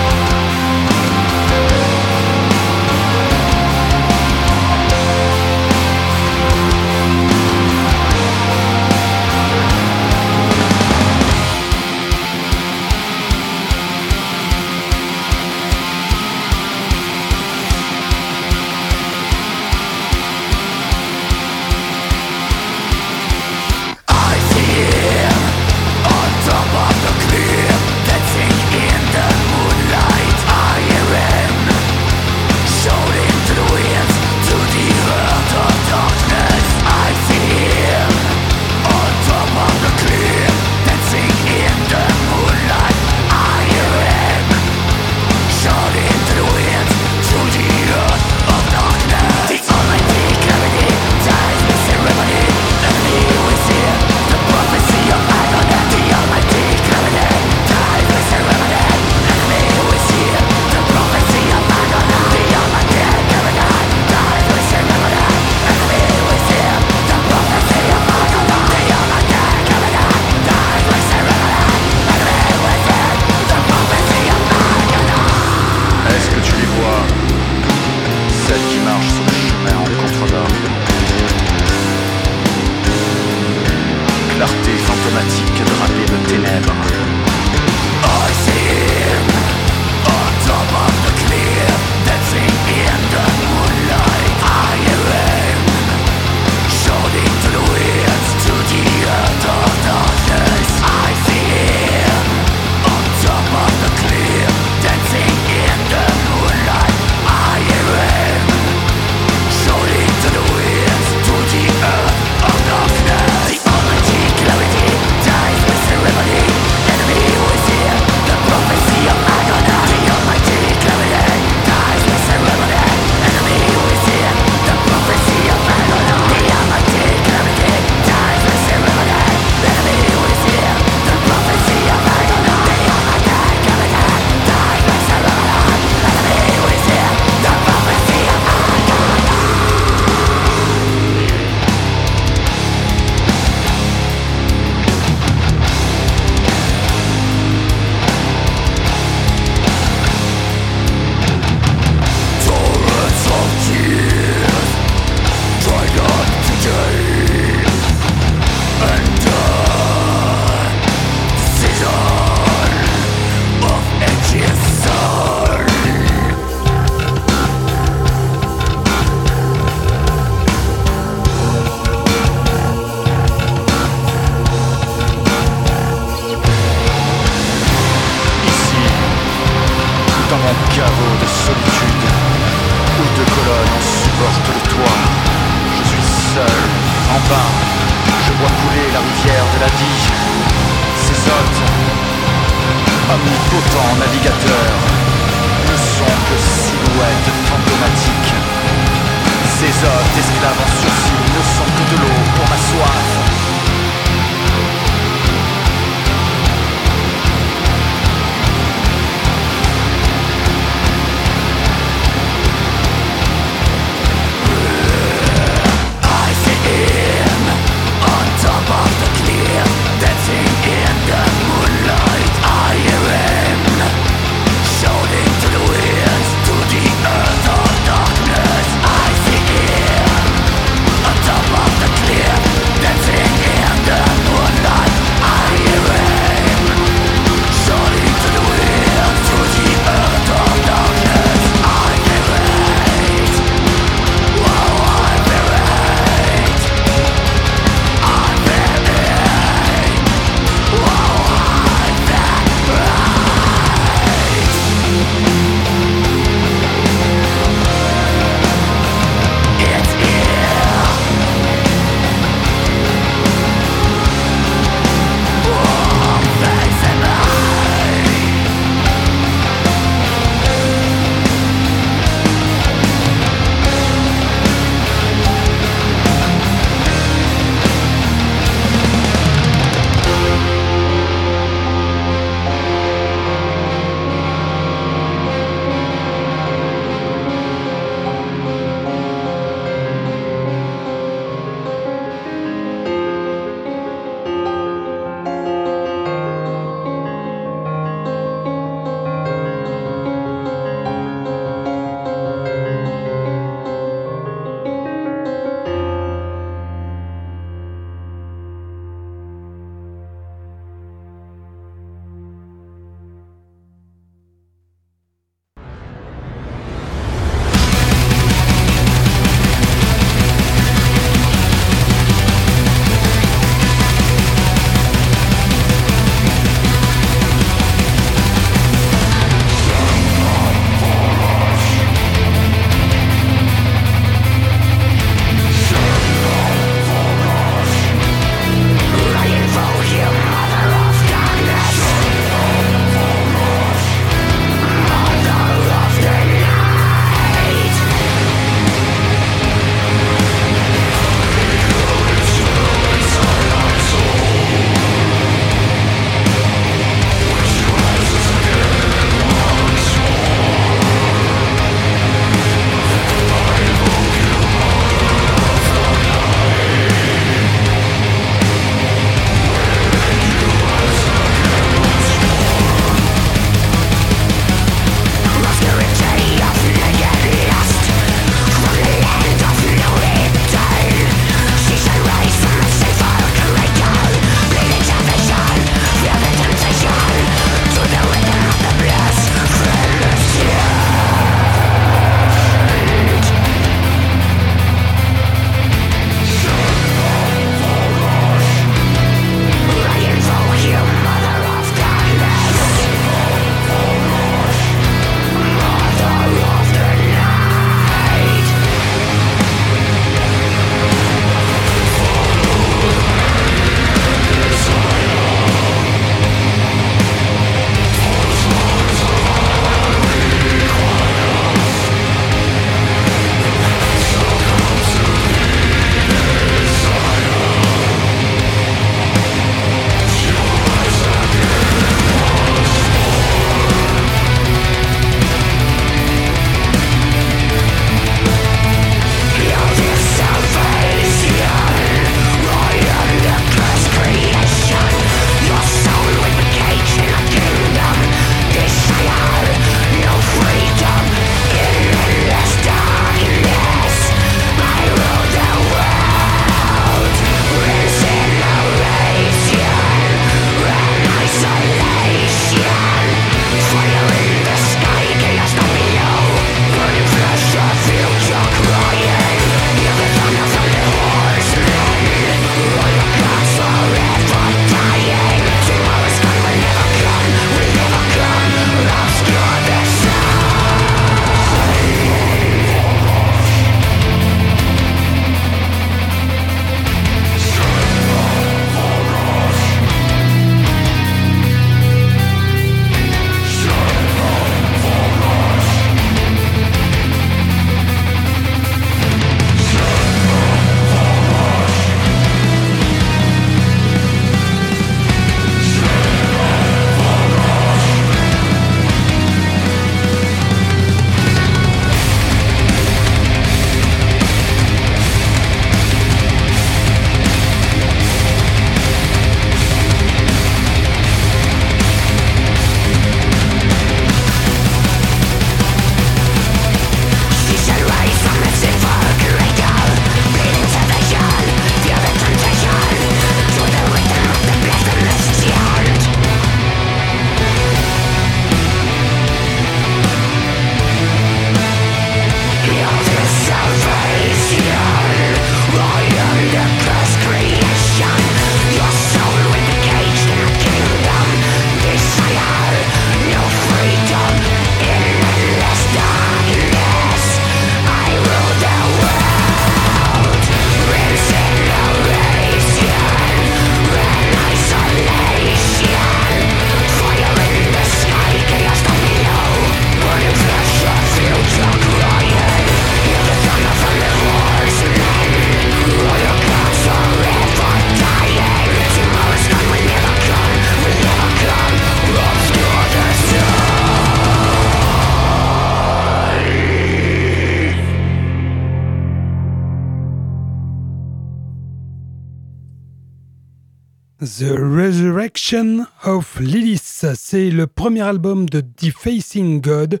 C'est 597.32 597.48
le 597.48 597.66
premier 597.66 598.02
album 598.02 598.46
de 598.46 598.60
Defacing 598.60 599.62
God 599.62 600.00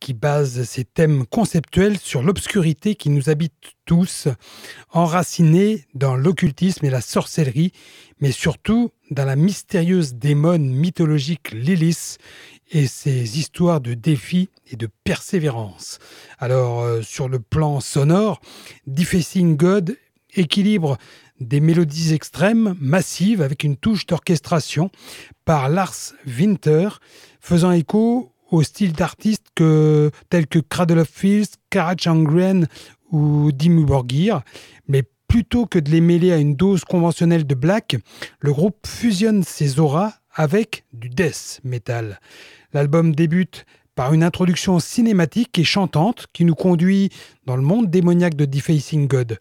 qui 0.00 0.14
base 0.14 0.62
ses 0.62 0.86
thèmes 0.86 1.26
conceptuels 1.26 1.98
sur 1.98 2.22
l'obscurité 2.22 2.94
qui 2.94 3.10
nous 3.10 3.28
habite 3.28 3.52
tous, 3.84 4.28
enracinés 4.90 5.84
dans 5.92 6.16
l'occultisme 6.16 6.86
et 6.86 6.88
la 6.88 7.02
sorcellerie, 7.02 7.72
mais 8.20 8.32
surtout 8.32 8.92
dans 9.10 9.26
la 9.26 9.36
mystérieuse 9.36 10.14
démone 10.14 10.64
mythologique 10.64 11.50
Lilith 11.50 12.16
et 12.70 12.86
ses 12.86 13.38
histoires 13.38 13.82
de 13.82 13.92
défis 13.92 14.48
et 14.70 14.76
de 14.76 14.88
persévérance. 15.04 15.98
Alors, 16.38 16.80
euh, 16.80 17.02
sur 17.02 17.28
le 17.28 17.40
plan 17.40 17.80
sonore, 17.80 18.40
Defacing 18.86 19.58
God 19.58 19.98
équilibre 20.36 20.96
des 21.40 21.60
mélodies 21.60 22.14
extrêmes, 22.14 22.74
massives, 22.80 23.42
avec 23.42 23.64
une 23.64 23.76
touche 23.76 24.06
d'orchestration 24.06 24.90
par 25.44 25.68
Lars 25.68 26.14
Winter, 26.26 26.88
faisant 27.40 27.72
écho 27.72 28.32
au 28.50 28.62
style 28.62 28.92
d'artistes 28.92 29.46
tels 29.54 30.46
que 30.46 30.58
Cradle 30.58 31.00
of 31.00 31.08
Fields, 31.08 31.56
Karach 31.70 32.06
Angren 32.06 32.66
ou 33.10 33.50
Dimmu 33.52 33.84
Borgir. 33.84 34.42
Mais 34.86 35.02
plutôt 35.28 35.66
que 35.66 35.78
de 35.78 35.90
les 35.90 36.00
mêler 36.00 36.32
à 36.32 36.36
une 36.36 36.54
dose 36.54 36.84
conventionnelle 36.84 37.46
de 37.46 37.54
black, 37.54 37.96
le 38.40 38.52
groupe 38.52 38.86
fusionne 38.86 39.42
ses 39.42 39.80
auras 39.80 40.14
avec 40.32 40.84
du 40.92 41.08
death 41.08 41.60
metal. 41.64 42.20
L'album 42.72 43.14
débute 43.14 43.66
par 43.94 44.12
une 44.12 44.22
introduction 44.22 44.80
cinématique 44.80 45.58
et 45.58 45.64
chantante 45.64 46.26
qui 46.32 46.44
nous 46.44 46.54
conduit 46.54 47.10
dans 47.46 47.56
le 47.56 47.62
monde 47.62 47.90
démoniaque 47.90 48.34
de 48.34 48.44
Defacing 48.44 49.06
God. 49.06 49.38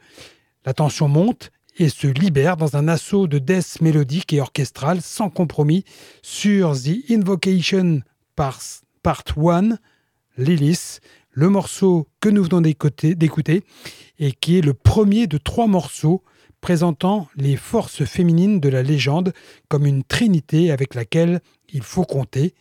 La 0.65 0.73
tension 0.73 1.07
monte 1.07 1.51
et 1.77 1.89
se 1.89 2.07
libère 2.07 2.57
dans 2.57 2.75
un 2.75 2.87
assaut 2.87 3.27
de 3.27 3.39
death 3.39 3.81
mélodique 3.81 4.33
et 4.33 4.41
orchestral 4.41 5.01
sans 5.01 5.29
compromis 5.29 5.83
sur 6.21 6.73
The 6.73 7.09
Invocation 7.09 8.01
Part 8.35 8.59
1, 9.05 9.77
Lilith, 10.37 11.01
le 11.31 11.49
morceau 11.49 12.07
que 12.19 12.29
nous 12.29 12.43
venons 12.43 12.61
d'écouter 12.61 13.63
et 14.19 14.31
qui 14.31 14.57
est 14.57 14.61
le 14.61 14.73
premier 14.73 15.27
de 15.27 15.37
trois 15.37 15.67
morceaux 15.67 16.23
présentant 16.61 17.27
les 17.35 17.57
forces 17.57 18.05
féminines 18.05 18.59
de 18.59 18.69
la 18.69 18.83
légende 18.83 19.33
comme 19.67 19.85
une 19.85 20.03
trinité 20.03 20.71
avec 20.71 20.95
laquelle 20.95 21.41
il 21.69 21.83
faut 21.83 22.05
compter. 22.05 22.53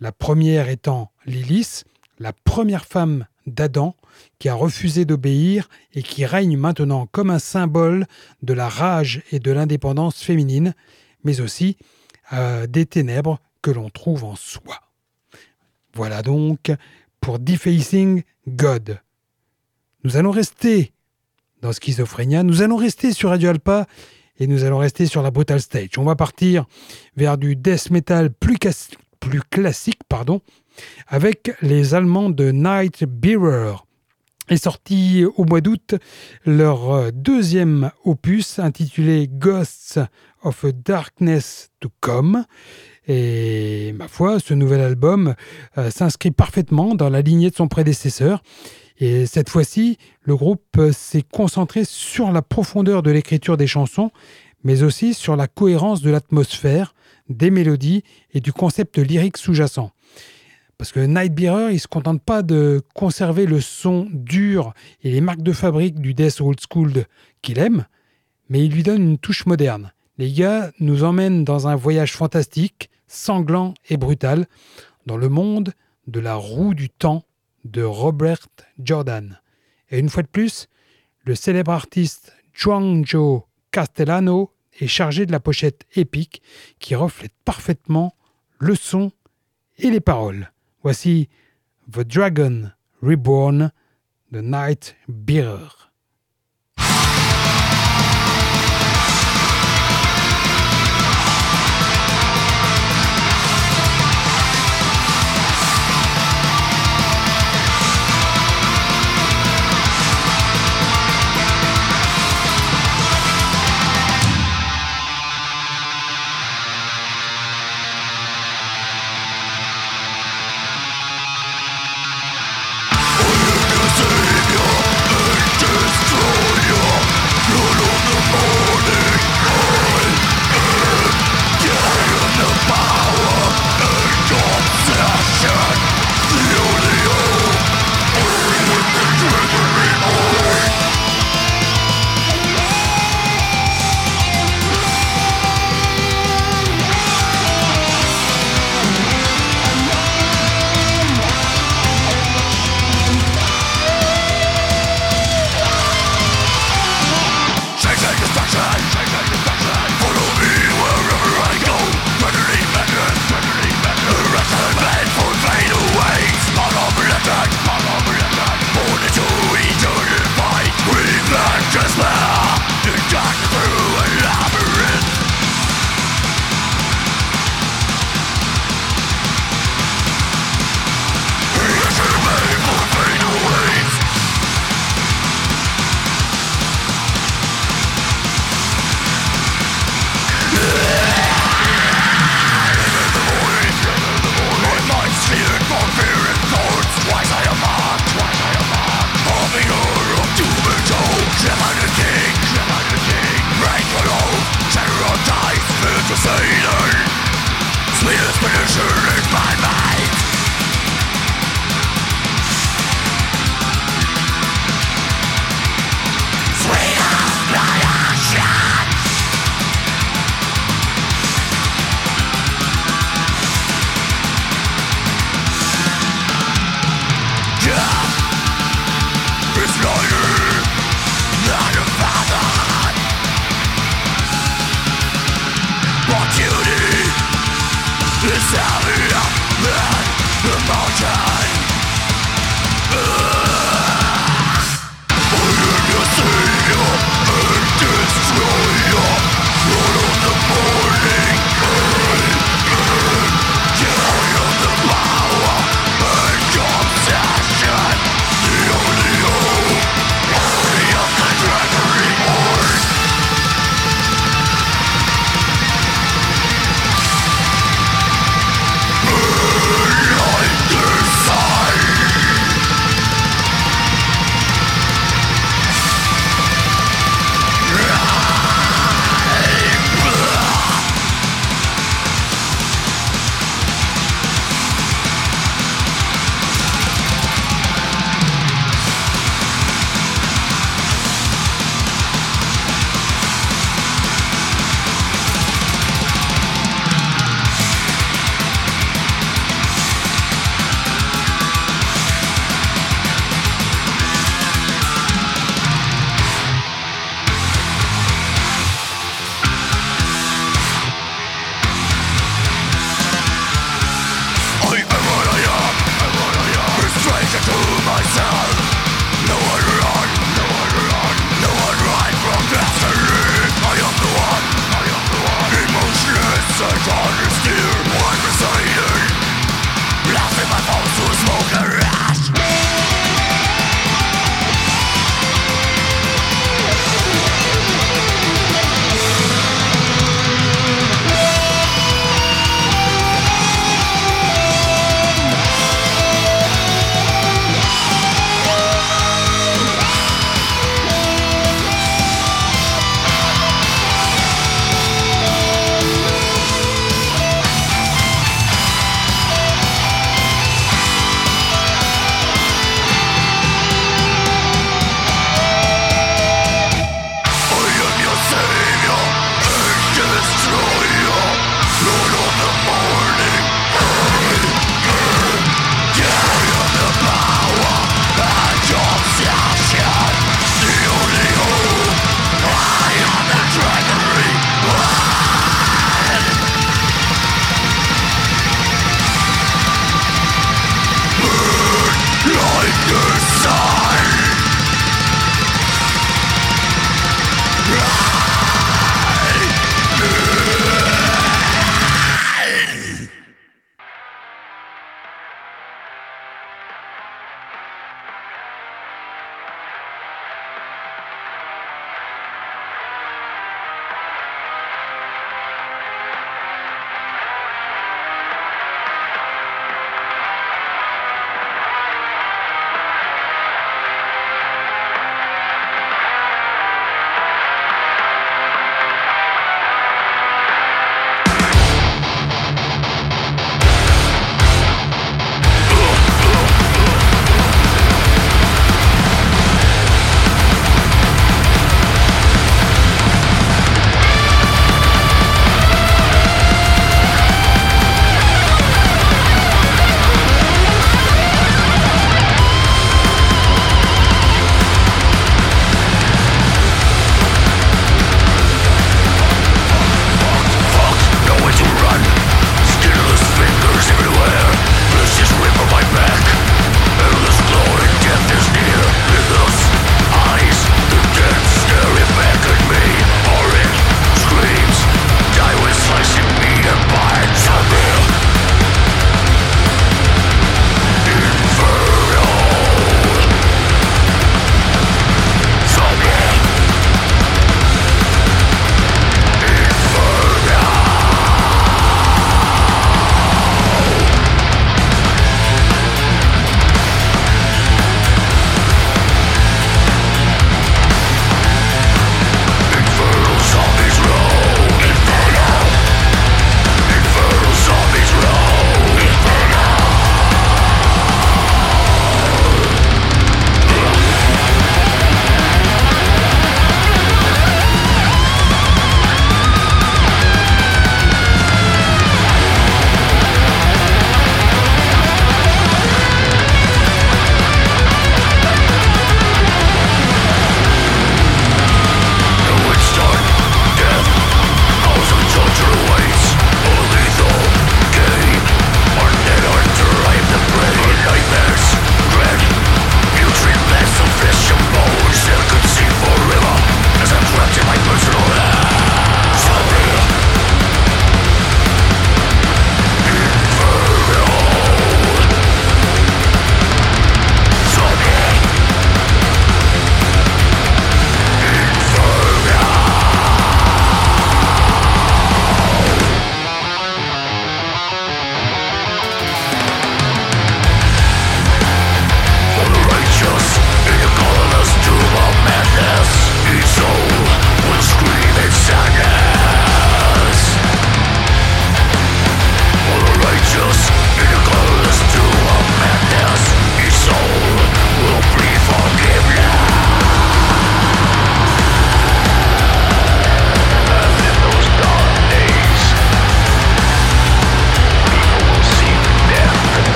La 0.00 0.12
première 0.12 0.68
étant 0.68 1.12
Lilith, 1.26 1.84
la 2.18 2.32
première 2.32 2.86
femme 2.86 3.26
d'Adam 3.46 3.94
qui 4.38 4.48
a 4.48 4.54
refusé 4.54 5.04
d'obéir 5.04 5.68
et 5.94 6.02
qui 6.02 6.24
règne 6.24 6.56
maintenant 6.56 7.06
comme 7.06 7.30
un 7.30 7.38
symbole 7.38 8.06
de 8.42 8.52
la 8.52 8.68
rage 8.68 9.22
et 9.32 9.38
de 9.38 9.50
l'indépendance 9.50 10.22
féminine, 10.22 10.74
mais 11.24 11.40
aussi 11.40 11.76
euh, 12.32 12.66
des 12.66 12.86
ténèbres 12.86 13.38
que 13.62 13.70
l'on 13.70 13.90
trouve 13.90 14.24
en 14.24 14.36
soi. 14.36 14.80
Voilà 15.94 16.22
donc 16.22 16.70
pour 17.20 17.38
Defacing 17.38 18.22
God. 18.46 19.00
Nous 20.04 20.16
allons 20.16 20.30
rester 20.30 20.92
dans 21.62 21.72
Schizophrénia, 21.72 22.42
nous 22.42 22.62
allons 22.62 22.76
rester 22.76 23.12
sur 23.12 23.30
Radio 23.30 23.50
Alpa 23.50 23.86
et 24.38 24.46
nous 24.46 24.64
allons 24.64 24.78
rester 24.78 25.06
sur 25.06 25.22
la 25.22 25.30
Brutal 25.30 25.60
Stage. 25.60 25.98
On 25.98 26.04
va 26.04 26.16
partir 26.16 26.66
vers 27.16 27.38
du 27.38 27.56
death 27.56 27.90
metal 27.90 28.30
plus, 28.30 28.58
classique, 29.50 30.00
pardon, 30.08 30.40
avec 31.08 31.52
les 31.62 31.94
Allemands 31.94 32.30
de 32.30 32.50
Night 32.50 33.04
Bearer. 33.04 33.85
Est 34.48 34.62
sorti 34.62 35.24
au 35.24 35.44
mois 35.44 35.60
d'août 35.60 35.96
leur 36.44 36.92
euh, 36.92 37.10
deuxième 37.12 37.90
opus 38.04 38.60
intitulé 38.60 39.28
Ghosts 39.28 39.98
of 40.44 40.64
a 40.64 40.70
Darkness 40.70 41.70
to 41.80 41.88
Come. 42.00 42.44
Et 43.08 43.92
ma 43.98 44.06
foi, 44.06 44.38
ce 44.38 44.54
nouvel 44.54 44.82
album 44.82 45.34
euh, 45.78 45.90
s'inscrit 45.90 46.30
parfaitement 46.30 46.94
dans 46.94 47.08
la 47.08 47.22
lignée 47.22 47.50
de 47.50 47.56
son 47.56 47.66
prédécesseur. 47.66 48.40
Et 48.98 49.26
cette 49.26 49.50
fois-ci, 49.50 49.98
le 50.22 50.36
groupe 50.36 50.80
s'est 50.92 51.24
concentré 51.28 51.84
sur 51.84 52.30
la 52.30 52.40
profondeur 52.40 53.02
de 53.02 53.10
l'écriture 53.10 53.56
des 53.56 53.66
chansons, 53.66 54.12
mais 54.62 54.84
aussi 54.84 55.12
sur 55.12 55.34
la 55.34 55.48
cohérence 55.48 56.02
de 56.02 56.10
l'atmosphère, 56.10 56.94
des 57.28 57.50
mélodies 57.50 58.04
et 58.32 58.40
du 58.40 58.52
concept 58.52 58.98
lyrique 58.98 59.38
sous-jacent. 59.38 59.90
Parce 60.78 60.92
que 60.92 61.00
Nightbearer, 61.00 61.70
il 61.70 61.74
ne 61.74 61.78
se 61.78 61.88
contente 61.88 62.22
pas 62.22 62.42
de 62.42 62.82
conserver 62.94 63.46
le 63.46 63.60
son 63.60 64.08
dur 64.12 64.74
et 65.02 65.10
les 65.10 65.22
marques 65.22 65.42
de 65.42 65.52
fabrique 65.52 66.00
du 66.00 66.12
Death 66.12 66.40
Old 66.40 66.58
School 66.70 67.06
qu'il 67.40 67.58
aime, 67.58 67.86
mais 68.48 68.64
il 68.64 68.72
lui 68.72 68.82
donne 68.82 69.02
une 69.02 69.18
touche 69.18 69.46
moderne. 69.46 69.92
Les 70.18 70.32
gars 70.32 70.70
nous 70.78 71.04
emmènent 71.04 71.44
dans 71.44 71.66
un 71.66 71.76
voyage 71.76 72.12
fantastique, 72.12 72.90
sanglant 73.06 73.74
et 73.88 73.96
brutal, 73.96 74.46
dans 75.06 75.16
le 75.16 75.28
monde 75.28 75.72
de 76.06 76.20
la 76.20 76.34
roue 76.34 76.74
du 76.74 76.90
temps 76.90 77.24
de 77.64 77.82
Robert 77.82 78.46
Jordan. 78.78 79.40
Et 79.90 79.98
une 79.98 80.08
fois 80.08 80.22
de 80.22 80.28
plus, 80.28 80.68
le 81.24 81.34
célèbre 81.34 81.72
artiste 81.72 82.34
Juanjo 82.52 83.46
Castellano 83.70 84.52
est 84.78 84.86
chargé 84.86 85.26
de 85.26 85.32
la 85.32 85.40
pochette 85.40 85.86
épique 85.94 86.42
qui 86.78 86.94
reflète 86.94 87.32
parfaitement 87.44 88.14
le 88.58 88.74
son 88.74 89.12
et 89.78 89.90
les 89.90 90.00
paroles. 90.00 90.50
Voici 90.86 91.28
The 91.88 92.04
Dragon 92.04 92.72
Reborn, 93.00 93.72
The 94.30 94.40
Night 94.40 94.94
Bearer. 95.08 95.85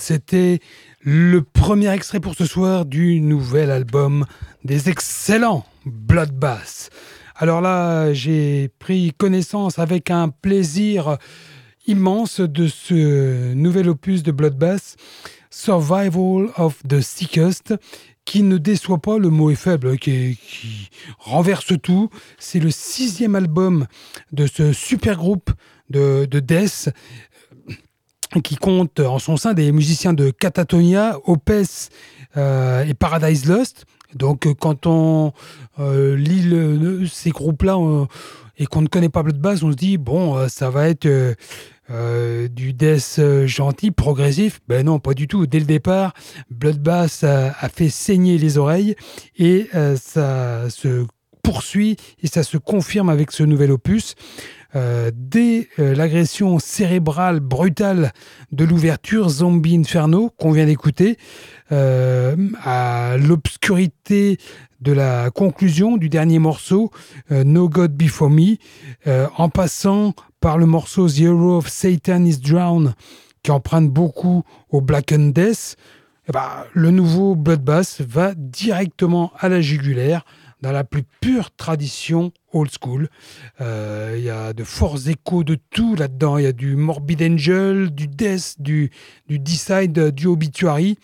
C'était 0.00 0.58
le 1.00 1.42
premier 1.42 1.88
extrait 1.90 2.18
pour 2.18 2.34
ce 2.34 2.44
soir 2.44 2.84
du 2.84 3.20
nouvel 3.20 3.70
album 3.70 4.26
des 4.64 4.88
excellents 4.88 5.64
Bloodbath. 5.86 6.90
Alors 7.36 7.60
là, 7.60 8.12
j'ai 8.12 8.68
pris 8.80 9.12
connaissance 9.16 9.78
avec 9.78 10.10
un 10.10 10.28
plaisir 10.28 11.18
immense 11.86 12.40
de 12.40 12.66
ce 12.66 13.52
nouvel 13.54 13.88
opus 13.90 14.24
de 14.24 14.32
Bloodbath, 14.32 14.96
Survival 15.50 16.48
of 16.56 16.82
the 16.88 17.00
Sickest, 17.00 17.74
qui 18.24 18.42
ne 18.42 18.58
déçoit 18.58 18.98
pas, 18.98 19.18
le 19.18 19.30
mot 19.30 19.50
est 19.50 19.54
faible, 19.54 19.98
qui, 19.98 20.36
qui 20.48 20.90
renverse 21.18 21.74
tout. 21.80 22.10
C'est 22.38 22.60
le 22.60 22.72
sixième 22.72 23.36
album 23.36 23.86
de 24.32 24.48
ce 24.48 24.72
super 24.72 25.16
groupe 25.16 25.52
de, 25.90 26.26
de 26.28 26.40
death 26.40 26.90
qui 28.40 28.56
compte 28.56 29.00
en 29.00 29.18
son 29.18 29.36
sein 29.36 29.54
des 29.54 29.72
musiciens 29.72 30.12
de 30.12 30.30
Catatonia, 30.30 31.18
Opes 31.24 31.50
euh, 32.36 32.84
et 32.84 32.94
Paradise 32.94 33.46
Lost. 33.46 33.86
Donc 34.14 34.46
euh, 34.46 34.54
quand 34.54 34.86
on 34.86 35.32
euh, 35.78 36.16
lit 36.16 37.08
ces 37.08 37.30
groupes-là 37.30 38.06
et 38.56 38.66
qu'on 38.66 38.82
ne 38.82 38.88
connaît 38.88 39.08
pas 39.08 39.22
Bloodbath, 39.22 39.62
on 39.62 39.72
se 39.72 39.76
dit, 39.76 39.98
bon, 39.98 40.48
ça 40.48 40.70
va 40.70 40.88
être 40.88 41.08
du 41.88 42.72
death 42.72 43.20
gentil, 43.46 43.90
progressif. 43.90 44.60
Ben 44.68 44.86
non, 44.86 45.00
pas 45.00 45.14
du 45.14 45.26
tout. 45.26 45.46
Dès 45.46 45.58
le 45.58 45.66
départ, 45.66 46.14
Bloodbath 46.50 47.24
a 47.24 47.68
fait 47.68 47.88
saigner 47.88 48.38
les 48.38 48.58
oreilles 48.58 48.94
et 49.36 49.68
ça 49.96 50.70
se 50.70 51.06
poursuit 51.42 51.96
et 52.22 52.26
ça 52.26 52.42
se 52.42 52.56
confirme 52.56 53.10
avec 53.10 53.30
ce 53.30 53.42
nouvel 53.42 53.70
opus. 53.70 54.14
Euh, 54.76 55.12
dès 55.14 55.68
euh, 55.78 55.94
l'agression 55.94 56.58
cérébrale 56.58 57.38
brutale 57.38 58.12
de 58.50 58.64
l'ouverture 58.64 59.28
Zombie 59.28 59.76
Inferno 59.76 60.30
qu'on 60.36 60.50
vient 60.50 60.66
d'écouter, 60.66 61.16
euh, 61.70 62.34
à 62.64 63.16
l'obscurité 63.16 64.38
de 64.80 64.92
la 64.92 65.30
conclusion 65.30 65.96
du 65.96 66.08
dernier 66.08 66.38
morceau 66.38 66.90
No 67.30 67.70
God 67.70 67.94
Before 67.94 68.28
Me, 68.28 68.56
en 69.38 69.48
passant 69.48 70.12
par 70.40 70.58
le 70.58 70.66
morceau 70.66 71.08
The 71.08 71.20
Hero 71.20 71.56
of 71.56 71.68
Satan 71.68 72.26
is 72.26 72.36
Drowned 72.36 72.92
qui 73.42 73.50
emprunte 73.50 73.88
beaucoup 73.88 74.42
au 74.68 74.82
Black 74.82 75.14
Death, 75.14 75.76
eh 76.28 76.32
ben, 76.32 76.48
le 76.72 76.90
nouveau 76.90 77.34
Bloodbath 77.34 78.00
va 78.00 78.34
directement 78.34 79.32
à 79.38 79.48
la 79.48 79.60
jugulaire 79.60 80.24
dans 80.64 80.72
la 80.72 80.82
plus 80.82 81.02
pure 81.20 81.54
tradition 81.54 82.32
old 82.54 82.70
school. 82.70 83.10
Euh, 83.60 84.14
il 84.16 84.24
y 84.24 84.30
a 84.30 84.54
de 84.54 84.64
forts 84.64 85.08
échos 85.08 85.44
de 85.44 85.58
tout 85.68 85.94
là-dedans. 85.94 86.38
Il 86.38 86.44
y 86.44 86.46
a 86.46 86.52
du 86.52 86.74
Morbid 86.74 87.22
Angel, 87.22 87.90
du 87.90 88.08
Death, 88.08 88.54
du, 88.58 88.90
du 89.28 89.38
Decide, 89.38 90.10
du 90.10 90.26
Obituary. 90.26 90.96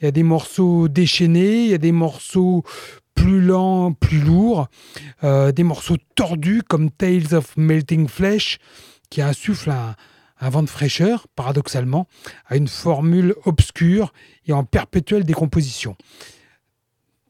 Il 0.00 0.04
y 0.04 0.06
a 0.06 0.12
des 0.12 0.22
morceaux 0.22 0.86
déchaînés, 0.86 1.64
il 1.64 1.70
y 1.70 1.74
a 1.74 1.78
des 1.78 1.90
morceaux 1.90 2.62
plus 3.16 3.40
lents, 3.40 3.92
plus 3.92 4.20
lourds, 4.20 4.68
euh, 5.24 5.50
des 5.50 5.64
morceaux 5.64 5.96
tordus 6.14 6.62
comme 6.62 6.88
Tales 6.92 7.34
of 7.34 7.56
Melting 7.56 8.06
Flesh, 8.06 8.60
qui 9.10 9.22
insuffle 9.22 9.70
un, 9.70 9.96
un 10.40 10.50
vent 10.50 10.62
de 10.62 10.70
fraîcheur, 10.70 11.26
paradoxalement, 11.34 12.06
à 12.46 12.56
une 12.56 12.68
formule 12.68 13.34
obscure 13.44 14.12
et 14.46 14.52
en 14.52 14.62
perpétuelle 14.62 15.24
décomposition. 15.24 15.96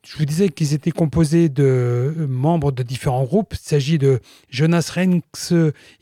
Je 0.07 0.17
vous 0.17 0.25
disais 0.25 0.49
qu'ils 0.49 0.73
étaient 0.73 0.91
composés 0.91 1.49
de 1.49 2.27
membres 2.29 2.73
de 2.73 2.83
différents 2.83 3.25
groupes. 3.25 3.55
Il 3.55 3.69
s'agit 3.69 3.99
de 3.99 4.21
Jonas 4.49 4.91
Renks 4.95 5.53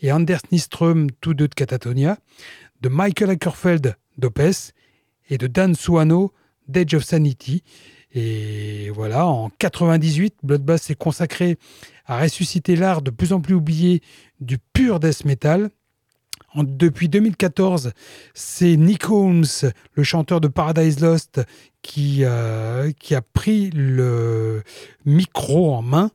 et 0.01 0.13
Anders 0.13 0.43
Nyström, 0.53 1.11
tous 1.21 1.35
deux 1.35 1.49
de 1.49 1.55
Catatonia, 1.55 2.19
de 2.81 2.89
Michael 2.89 3.31
Ackerfeld 3.31 3.97
d'Opes 4.17 4.73
et 5.31 5.37
de 5.37 5.47
Dan 5.49 5.75
Suano 5.75 6.33
d'Edge 6.69 6.95
of 6.95 7.03
Sanity. 7.03 7.65
Et 8.13 8.91
voilà, 8.91 9.27
en 9.27 9.51
98, 9.51 10.37
Bloodbath 10.43 10.83
s'est 10.83 10.95
consacré 10.95 11.59
à 12.07 12.21
ressusciter 12.21 12.77
l'art 12.77 13.03
de 13.03 13.11
plus 13.11 13.33
en 13.33 13.41
plus 13.41 13.55
oublié 13.55 14.01
du 14.41 14.59
pur 14.59 15.01
death 15.01 15.25
metal 15.25 15.71
depuis 16.57 17.09
2014, 17.09 17.93
c'est 18.35 18.77
Nick 18.77 19.09
Holmes, 19.11 19.45
le 19.93 20.03
chanteur 20.03 20.41
de 20.41 20.49
Paradise 20.49 21.01
Lost, 21.01 21.41
qui, 21.83 22.21
euh, 22.23 22.91
a 23.11 23.23
pris 23.23 23.71
le 23.71 24.63
micro 25.05 25.75
en 25.75 25.83
main. 25.83 26.11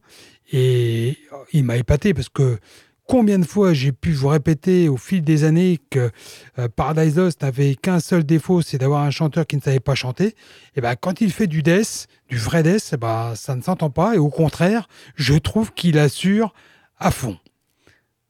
Et 0.52 1.18
il 1.52 1.64
m'a 1.64 1.78
épaté 1.78 2.14
parce 2.14 2.30
que 2.30 2.60
combien 3.08 3.40
de 3.40 3.46
fois 3.46 3.74
j'ai 3.74 3.92
pu 3.92 4.12
vous 4.12 4.28
répéter 4.28 4.88
au 4.90 4.98
fil 4.98 5.24
des 5.24 5.44
années 5.44 5.80
que 5.90 6.12
euh, 6.60 6.68
Paradise 6.68 7.16
Lost 7.16 7.42
n'avait 7.42 7.76
qu'un 7.76 8.00
seul 8.00 8.24
défaut, 8.24 8.62
c'est 8.62 8.78
d'avoir 8.78 9.04
un 9.04 9.12
chanteur 9.12 9.48
qui 9.48 9.56
ne 9.56 9.62
savait 9.62 9.80
pas 9.80 9.96
chanter. 9.96 10.36
Et 10.76 10.82
ben 10.82 10.96
quand 10.96 11.22
il 11.22 11.32
fait 11.32 11.48
du 11.48 11.64
death, 11.64 12.08
du 12.30 12.38
vrai 12.38 12.64
death, 12.64 12.92
eh 12.94 12.98
ben, 12.98 13.34
ça 13.36 13.56
ne 13.56 13.62
s'entend 13.62 13.90
pas. 13.90 14.16
Et 14.16 14.20
au 14.20 14.30
contraire, 14.30 14.88
je 15.16 15.34
trouve 15.36 15.74
qu'il 15.74 15.98
assure 15.98 16.54
à 16.98 17.12
fond. 17.12 17.38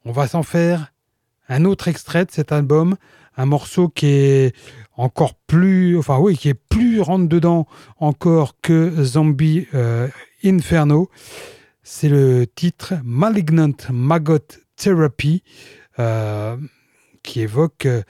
On 0.06 0.12
va 0.12 0.28
s'en 0.28 0.44
faire 0.44 0.93
un 1.50 1.66
autre 1.66 1.88
extrait 1.88 2.26
de 2.26 2.32
cet 2.32 2.52
album, 2.52 2.96
un 3.38 3.46
morceau 3.46 3.90
qui 3.90 4.08
est 4.08 4.56
encore 4.96 5.36
plus, 5.36 5.98
enfin 5.98 6.20
oui, 6.20 6.38
qui 6.38 6.50
est 6.50 6.54
plus 6.54 7.02
rentre 7.02 7.28
dedans 7.28 7.68
encore 7.98 8.60
que 8.62 9.04
Zombie 9.04 9.68
euh, 9.74 10.08
Inferno. 10.44 11.10
C'est 11.82 12.10
le 12.10 12.46
titre 12.48 12.94
Malignant 13.04 13.74
Maggot 13.92 14.38
Therapy, 14.76 15.44
euh, 16.00 16.58
qui 17.24 17.42
évoque 17.42 17.86
euh, 17.86 18.04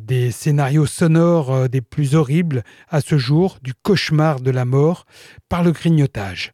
des 0.00 0.30
scénarios 0.30 0.86
sonores 0.86 1.68
des 1.68 1.80
plus 1.82 2.14
horribles 2.14 2.64
à 2.88 3.00
ce 3.00 3.18
jour, 3.18 3.58
du 3.62 3.74
cauchemar 3.74 4.40
de 4.40 4.50
la 4.50 4.64
mort 4.64 5.04
par 5.48 5.62
le 5.62 5.72
grignotage. 5.72 6.52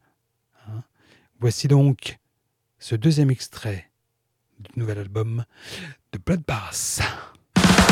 Hein. 0.66 0.82
Voici 1.38 1.68
donc 1.68 2.18
ce 2.78 2.96
deuxième 2.96 3.30
extrait 3.30 3.90
du 4.58 4.80
nouvel 4.80 4.98
album 4.98 5.44
de 6.12 6.18
Bloodbath. 6.18 7.00
Fucking 7.56 7.90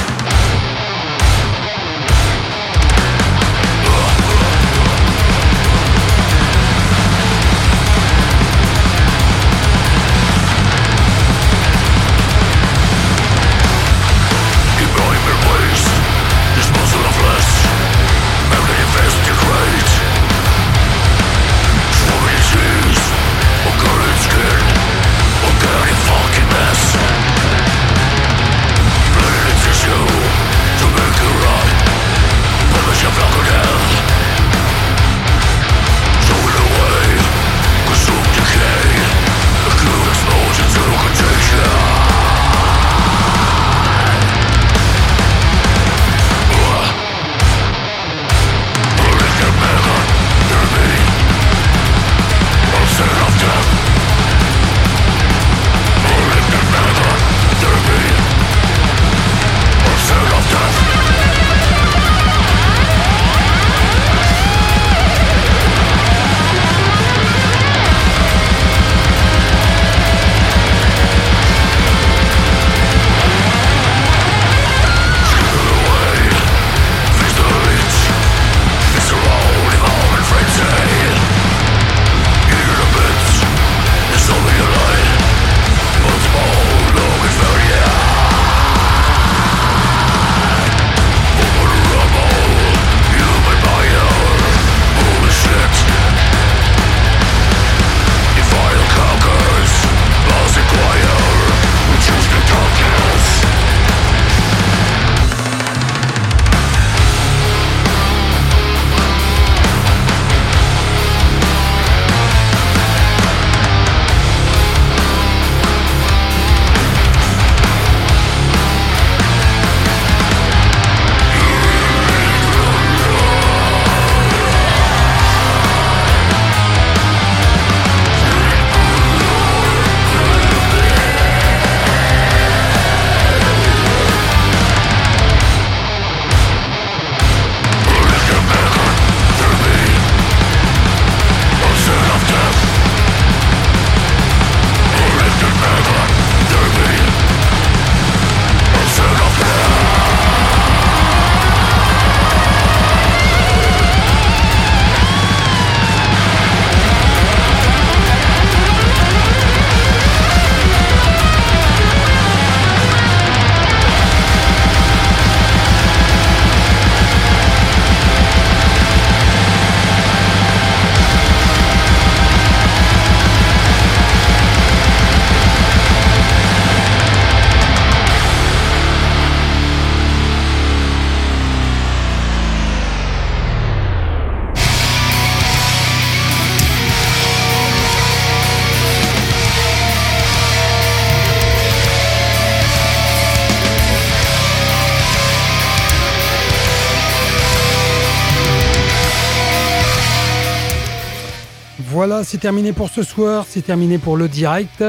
Voilà, 202.09 202.25
c'est 202.25 202.39
terminé 202.39 202.73
pour 202.73 202.89
ce 202.89 203.03
soir, 203.03 203.45
c'est 203.47 203.61
terminé 203.61 203.99
pour 203.99 204.17
le 204.17 204.29
direct. 204.29 204.83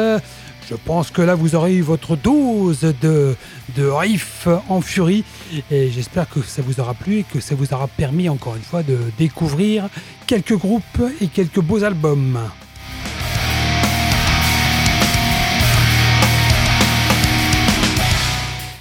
Je 0.70 0.76
pense 0.86 1.12
que 1.12 1.22
là, 1.22 1.36
vous 1.36 1.54
aurez 1.54 1.76
eu 1.76 1.82
votre 1.82 2.16
dose 2.16 2.94
de, 3.02 3.36
de 3.76 3.88
riff 3.90 4.48
en 4.70 4.80
furie. 4.80 5.26
Et 5.70 5.91
j'espère 5.91 6.30
que 6.30 6.41
ça 6.41 6.62
vous 6.62 6.80
aura 6.80 6.94
plu 6.94 7.18
et 7.18 7.24
que 7.24 7.41
ça 7.41 7.56
vous 7.56 7.74
aura 7.74 7.90
permis, 7.90 8.30
encore 8.30 8.56
une 8.56 8.62
fois, 8.62 8.84
de 8.84 8.98
découvrir 9.18 9.90
quelques 10.28 10.56
groupes 10.56 11.02
et 11.20 11.28
quelques 11.28 11.60
beaux 11.60 11.84
albums. 11.84 12.40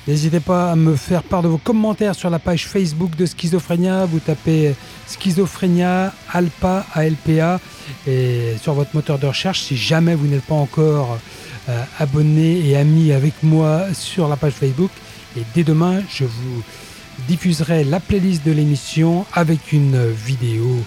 N'hésitez 0.07 0.41
pas 0.41 0.71
à 0.71 0.77
me 0.77 0.95
faire 0.95 1.25
part 1.25 1.43
de 1.43 1.49
vos 1.49 1.59
commentaires 1.59 2.15
sur 2.15 2.31
la 2.31 2.39
page 2.39 2.69
Facebook 2.69 3.17
de 3.17 3.27
Schizophrénia. 3.27 4.07
Vous 4.07 4.21
tapez 4.21 4.77
Schizophrénia 5.09 6.15
Alpa 6.33 6.87
ALPA 6.95 7.59
et 8.07 8.57
sur 8.61 8.75
votre 8.75 8.95
moteur 8.95 9.19
de 9.19 9.27
recherche. 9.27 9.61
Si 9.61 9.77
jamais 9.77 10.15
vous 10.15 10.27
n'êtes 10.27 10.45
pas 10.45 10.55
encore 10.55 11.19
euh, 11.69 11.83
abonné 11.99 12.67
et 12.67 12.77
ami 12.77 13.13
avec 13.13 13.35
moi 13.43 13.87
sur 13.93 14.29
la 14.29 14.37
page 14.37 14.55
Facebook, 14.55 14.91
et 15.37 15.43
dès 15.55 15.65
demain, 15.65 16.03
je 16.11 16.25
vous 16.25 16.63
diffuserai 17.27 17.85
la 17.85 18.01
playlist 18.01 18.45
de 18.47 18.53
l'émission 18.53 19.27
avec 19.33 19.73
une 19.73 20.11
vidéo 20.11 20.83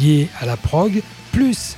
liée 0.00 0.28
à 0.40 0.46
la 0.46 0.56
prog, 0.56 1.02
plus 1.32 1.76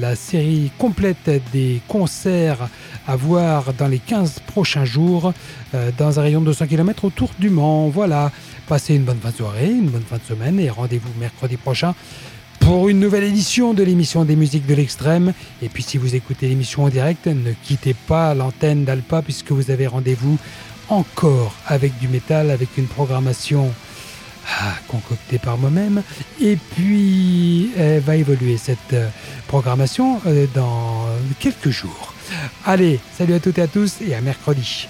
la 0.00 0.16
série 0.16 0.70
complète 0.78 1.30
des 1.52 1.80
concerts 1.88 2.68
à 3.06 3.16
voir 3.16 3.72
dans 3.74 3.88
les 3.88 3.98
15 3.98 4.40
prochains 4.46 4.84
jours 4.84 5.32
euh, 5.74 5.90
dans 5.98 6.18
un 6.18 6.22
rayon 6.22 6.40
de 6.40 6.46
200 6.46 6.66
km 6.66 7.04
autour 7.04 7.30
du 7.38 7.50
Mans. 7.50 7.88
Voilà, 7.88 8.32
passez 8.66 8.94
une 8.94 9.04
bonne 9.04 9.18
fin 9.18 9.30
de 9.30 9.36
soirée, 9.36 9.68
une 9.70 9.88
bonne 9.88 10.02
fin 10.02 10.16
de 10.16 10.22
semaine 10.22 10.58
et 10.58 10.70
rendez-vous 10.70 11.10
mercredi 11.18 11.56
prochain 11.56 11.94
pour 12.60 12.88
une 12.88 13.00
nouvelle 13.00 13.24
édition 13.24 13.74
de 13.74 13.82
l'émission 13.82 14.24
des 14.24 14.36
musiques 14.36 14.66
de 14.66 14.74
l'extrême. 14.74 15.32
Et 15.62 15.68
puis 15.68 15.82
si 15.82 15.98
vous 15.98 16.14
écoutez 16.14 16.48
l'émission 16.48 16.84
en 16.84 16.88
direct, 16.88 17.26
ne 17.26 17.52
quittez 17.64 17.94
pas 17.94 18.34
l'antenne 18.34 18.84
d'Alpa 18.84 19.22
puisque 19.22 19.52
vous 19.52 19.70
avez 19.70 19.86
rendez-vous 19.86 20.38
encore 20.88 21.54
avec 21.66 21.98
du 21.98 22.08
métal, 22.08 22.50
avec 22.50 22.76
une 22.76 22.86
programmation 22.86 23.72
ah, 24.48 24.74
concoctée 24.88 25.38
par 25.38 25.58
moi-même. 25.58 26.02
Et 26.40 26.56
puis, 26.56 27.70
elle 27.76 28.00
va 28.00 28.16
évoluer 28.16 28.56
cette 28.56 28.92
euh, 28.92 29.08
programmation 29.48 30.20
euh, 30.26 30.46
dans 30.54 31.06
quelques 31.40 31.70
jours. 31.70 32.14
Allez, 32.64 33.00
salut 33.16 33.34
à 33.34 33.40
toutes 33.40 33.58
et 33.58 33.62
à 33.62 33.66
tous 33.66 33.96
et 34.06 34.14
à 34.14 34.20
mercredi. 34.20 34.88